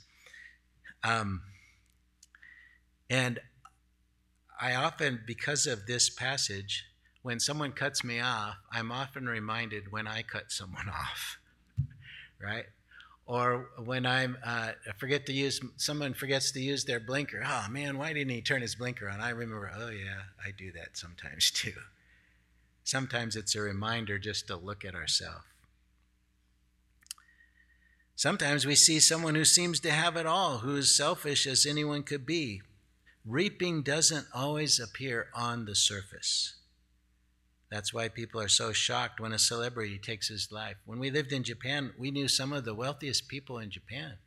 Um, 1.04 1.42
and 3.10 3.40
I 4.60 4.76
often, 4.76 5.22
because 5.26 5.66
of 5.66 5.86
this 5.86 6.10
passage, 6.10 6.86
when 7.22 7.40
someone 7.40 7.72
cuts 7.72 8.04
me 8.04 8.20
off, 8.20 8.56
I'm 8.72 8.92
often 8.92 9.26
reminded 9.26 9.92
when 9.92 10.08
I 10.08 10.22
cut 10.22 10.52
someone 10.52 10.90
off, 10.90 11.38
right? 12.42 12.66
Or 13.26 13.70
when 13.78 14.06
I'm 14.06 14.38
uh, 14.46 14.72
forget 14.98 15.26
to 15.28 15.34
use, 15.34 15.62
someone 15.78 16.14
forgets 16.14 16.52
to 16.52 16.60
use 16.60 16.84
their 16.84 17.00
blinker. 17.00 17.42
Oh 17.46 17.68
man, 17.70 17.98
why 17.98 18.12
didn't 18.12 18.34
he 18.34 18.42
turn 18.42 18.62
his 18.62 18.76
blinker 18.76 19.10
on? 19.10 19.22
I 19.22 19.30
remember, 19.30 19.72
oh 19.76 19.90
yeah, 19.90 20.24
I 20.46 20.52
do 20.52 20.72
that 20.74 20.98
sometimes 20.98 21.50
too. 21.56 21.74
Sometimes 22.84 23.36
it's 23.38 23.56
a 23.56 23.62
reminder 23.62 24.20
just 24.20 24.48
to 24.48 24.58
look 24.58 24.84
at 24.84 24.94
ourselves. 24.94 25.46
Sometimes 28.16 28.66
we 28.66 28.76
see 28.76 29.00
someone 29.00 29.36
who 29.36 29.46
seems 29.46 29.80
to 29.82 29.92
have 29.92 30.16
it 30.18 30.26
all, 30.26 30.60
who 30.60 30.76
is 30.76 30.96
selfish 30.96 31.48
as 31.48 31.66
anyone 31.66 32.04
could 32.04 32.26
be. 32.26 32.62
Reaping 33.26 33.82
doesn't 33.82 34.28
always 34.34 34.80
appear 34.80 35.28
on 35.34 35.66
the 35.66 35.76
surface. 35.76 36.56
That's 37.74 37.92
why 37.92 38.08
people 38.08 38.40
are 38.40 38.50
so 38.50 38.72
shocked 38.72 39.20
when 39.20 39.34
a 39.34 39.40
celebrity 39.40 39.98
takes 39.98 40.28
his 40.28 40.52
life. 40.52 40.76
When 40.86 41.00
we 41.00 41.10
lived 41.10 41.34
in 41.34 41.42
Japan, 41.42 41.92
we 41.98 42.12
knew 42.12 42.28
some 42.28 42.54
of 42.54 42.66
the 42.66 42.76
wealthiest 42.76 43.28
people 43.28 43.58
in 43.58 43.72
Japan. 43.72 44.18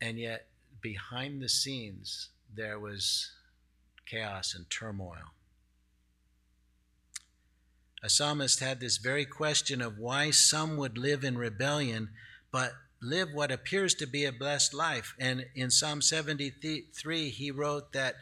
And 0.00 0.18
yet, 0.18 0.48
behind 0.80 1.40
the 1.40 1.48
scenes, 1.48 2.30
there 2.52 2.80
was 2.80 3.30
chaos 4.04 4.52
and 4.52 4.68
turmoil. 4.68 5.30
A 8.02 8.08
psalmist 8.08 8.58
had 8.58 8.80
this 8.80 8.96
very 8.96 9.24
question 9.24 9.80
of 9.80 9.96
why 9.96 10.32
some 10.32 10.76
would 10.76 10.98
live 10.98 11.22
in 11.22 11.38
rebellion, 11.38 12.08
but 12.50 12.72
live 13.00 13.28
what 13.32 13.52
appears 13.52 13.94
to 13.94 14.08
be 14.08 14.24
a 14.24 14.32
blessed 14.32 14.74
life. 14.74 15.14
And 15.20 15.46
in 15.54 15.70
Psalm 15.70 16.02
73, 16.02 17.30
he 17.30 17.50
wrote 17.52 17.92
that 17.92 18.16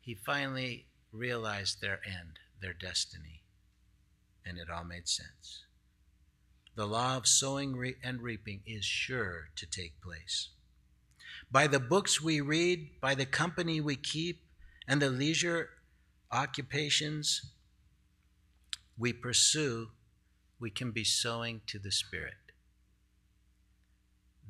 he 0.00 0.14
finally 0.14 0.86
realized 1.12 1.82
their 1.82 2.00
end 2.06 2.38
their 2.62 2.72
destiny. 2.72 3.42
And 4.46 4.56
it 4.56 4.70
all 4.70 4.84
made 4.84 5.08
sense. 5.08 5.64
The 6.74 6.86
law 6.86 7.18
of 7.18 7.26
sowing 7.26 7.94
and 8.02 8.22
reaping 8.22 8.62
is 8.66 8.84
sure 8.84 9.50
to 9.56 9.66
take 9.66 10.00
place. 10.00 10.48
By 11.50 11.66
the 11.66 11.80
books 11.80 12.22
we 12.22 12.40
read, 12.40 13.00
by 13.00 13.14
the 13.14 13.26
company 13.26 13.80
we 13.80 13.96
keep, 13.96 14.40
and 14.88 15.02
the 15.02 15.10
leisure 15.10 15.68
occupations 16.30 17.52
we 18.96 19.12
pursue, 19.12 19.88
we 20.58 20.70
can 20.70 20.92
be 20.92 21.04
sowing 21.04 21.60
to 21.66 21.78
the 21.78 21.92
Spirit. 21.92 22.34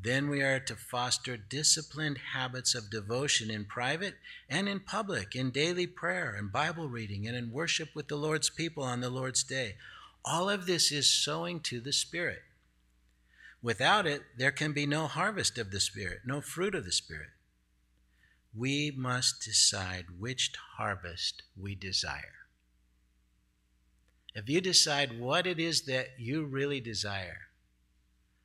Then 0.03 0.29
we 0.29 0.43
are 0.43 0.59
to 0.59 0.75
foster 0.75 1.37
disciplined 1.37 2.19
habits 2.33 2.75
of 2.75 2.91
devotion 2.91 3.51
in 3.51 3.67
private 3.67 4.15
and 4.49 4.69
in 4.69 4.81
public, 4.81 5.37
in 5.37 5.51
daily 5.51 5.87
prayer 5.87 6.35
and 6.35 6.51
Bible 6.51 6.89
reading, 6.89 7.29
and 7.29 7.37
in 7.37 7.53
worship 7.53 7.95
with 7.95 8.09
the 8.09 8.17
Lord's 8.17 8.51
people 8.51 8.83
on 8.83 9.01
the 9.01 9.11
Lord's 9.11 9.45
day. 9.45 9.77
All 10.25 10.51
of 10.51 10.67
this 10.67 10.91
is 10.91 11.09
sowing 11.09 11.61
to 11.61 11.81
the 11.81 11.93
Spirit. 11.93 12.43
Without 13.63 14.07
it, 14.07 14.23
there 14.37 14.51
can 14.51 14.73
be 14.73 14.87
no 14.87 15.07
harvest 15.07 15.57
of 15.57 15.71
the 15.71 15.79
Spirit, 15.79 16.21
no 16.27 16.41
fruit 16.41 16.75
of 16.75 16.85
the 16.85 16.91
Spirit. 16.91 17.31
We 18.57 18.93
must 18.97 19.45
decide 19.45 20.07
which 20.19 20.53
harvest 20.77 21.45
we 21.57 21.77
desire. 21.77 22.49
If 24.35 24.49
you 24.49 24.61
decide 24.61 25.21
what 25.21 25.47
it 25.47 25.61
is 25.61 25.83
that 25.83 26.09
you 26.19 26.45
really 26.45 26.81
desire, 26.81 27.52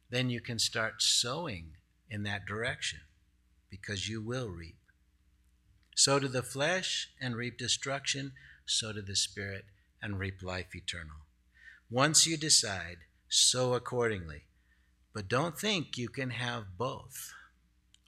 then 0.09 0.29
you 0.29 0.41
can 0.41 0.59
start 0.59 1.01
sowing 1.01 1.71
in 2.09 2.23
that 2.23 2.45
direction 2.45 2.99
because 3.69 4.07
you 4.07 4.21
will 4.21 4.49
reap. 4.49 4.77
Sow 5.95 6.19
to 6.19 6.27
the 6.27 6.43
flesh 6.43 7.09
and 7.19 7.35
reap 7.35 7.57
destruction, 7.57 8.33
sow 8.65 8.93
to 8.93 9.01
the 9.01 9.15
spirit 9.15 9.65
and 10.01 10.19
reap 10.19 10.41
life 10.41 10.75
eternal. 10.75 11.25
Once 11.89 12.27
you 12.27 12.37
decide, 12.37 12.97
sow 13.29 13.73
accordingly. 13.73 14.43
But 15.13 15.27
don't 15.27 15.57
think 15.57 15.97
you 15.97 16.09
can 16.09 16.29
have 16.29 16.77
both. 16.77 17.33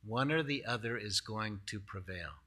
One 0.06 0.32
or 0.32 0.44
the 0.44 0.64
other 0.66 0.98
is 0.98 1.22
going 1.22 1.62
to 1.68 1.80
prevail. 1.80 2.44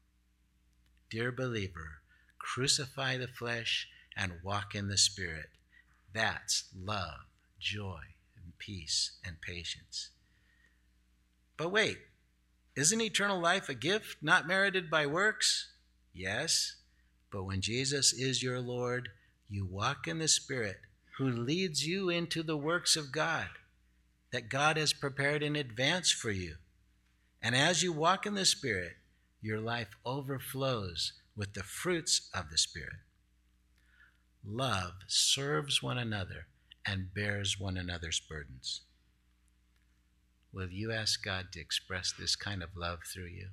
Dear 1.11 1.33
believer, 1.33 2.01
crucify 2.39 3.19
the 3.19 3.29
flesh 3.29 3.89
and 4.17 4.41
walk 4.45 4.75
in 4.75 4.89
the 4.89 4.97
spirit. 4.97 5.51
That's 6.13 6.65
love, 6.75 7.27
joy, 7.59 8.01
peace, 8.65 9.19
and 9.25 9.41
patience. 9.41 10.11
But 11.57 11.71
wait, 11.71 11.99
isn't 12.77 13.01
eternal 13.01 13.41
life 13.41 13.69
a 13.69 13.75
gift 13.75 14.19
not 14.23 14.47
merited 14.47 14.91
by 14.91 15.07
works? 15.07 15.73
Yes, 16.15 16.77
but 17.31 17.45
when 17.45 17.61
Jesus 17.61 18.13
is 18.13 18.43
your 18.43 18.61
Lord, 18.61 19.09
you 19.49 19.67
walk 19.67 20.07
in 20.07 20.19
the 20.19 20.29
Spirit 20.29 20.77
who 21.19 21.29
leads 21.29 21.87
you 21.87 22.09
into 22.09 22.43
the 22.43 22.57
works 22.57 22.97
of 22.97 23.13
God 23.13 23.49
that 24.33 24.49
God 24.49 24.79
has 24.79 24.95
prepared 24.95 25.43
in 25.43 25.57
advance 25.57 26.11
for 26.11 26.31
you. 26.31 26.57
And 27.43 27.55
as 27.55 27.83
you 27.83 27.93
walk 27.93 28.25
in 28.25 28.35
the 28.35 28.47
Spirit, 28.47 28.93
your 29.43 29.61
life 29.61 29.97
overflows 30.07 31.13
with 31.37 31.53
the 31.53 31.63
fruits 31.63 32.31
of 32.35 32.49
the 32.51 32.57
Spirit. 32.57 33.01
Love 34.45 34.93
serves 35.07 35.83
one 35.83 35.99
another 35.99 36.47
and 36.87 37.15
bears 37.15 37.59
one 37.59 37.77
another's 37.77 38.21
burdens. 38.21 38.83
Will 40.53 40.71
you 40.71 40.93
ask 40.93 41.25
God 41.25 41.47
to 41.53 41.61
express 41.61 42.13
this 42.13 42.37
kind 42.37 42.63
of 42.63 42.77
love 42.77 43.01
through 43.13 43.29
you? 43.29 43.49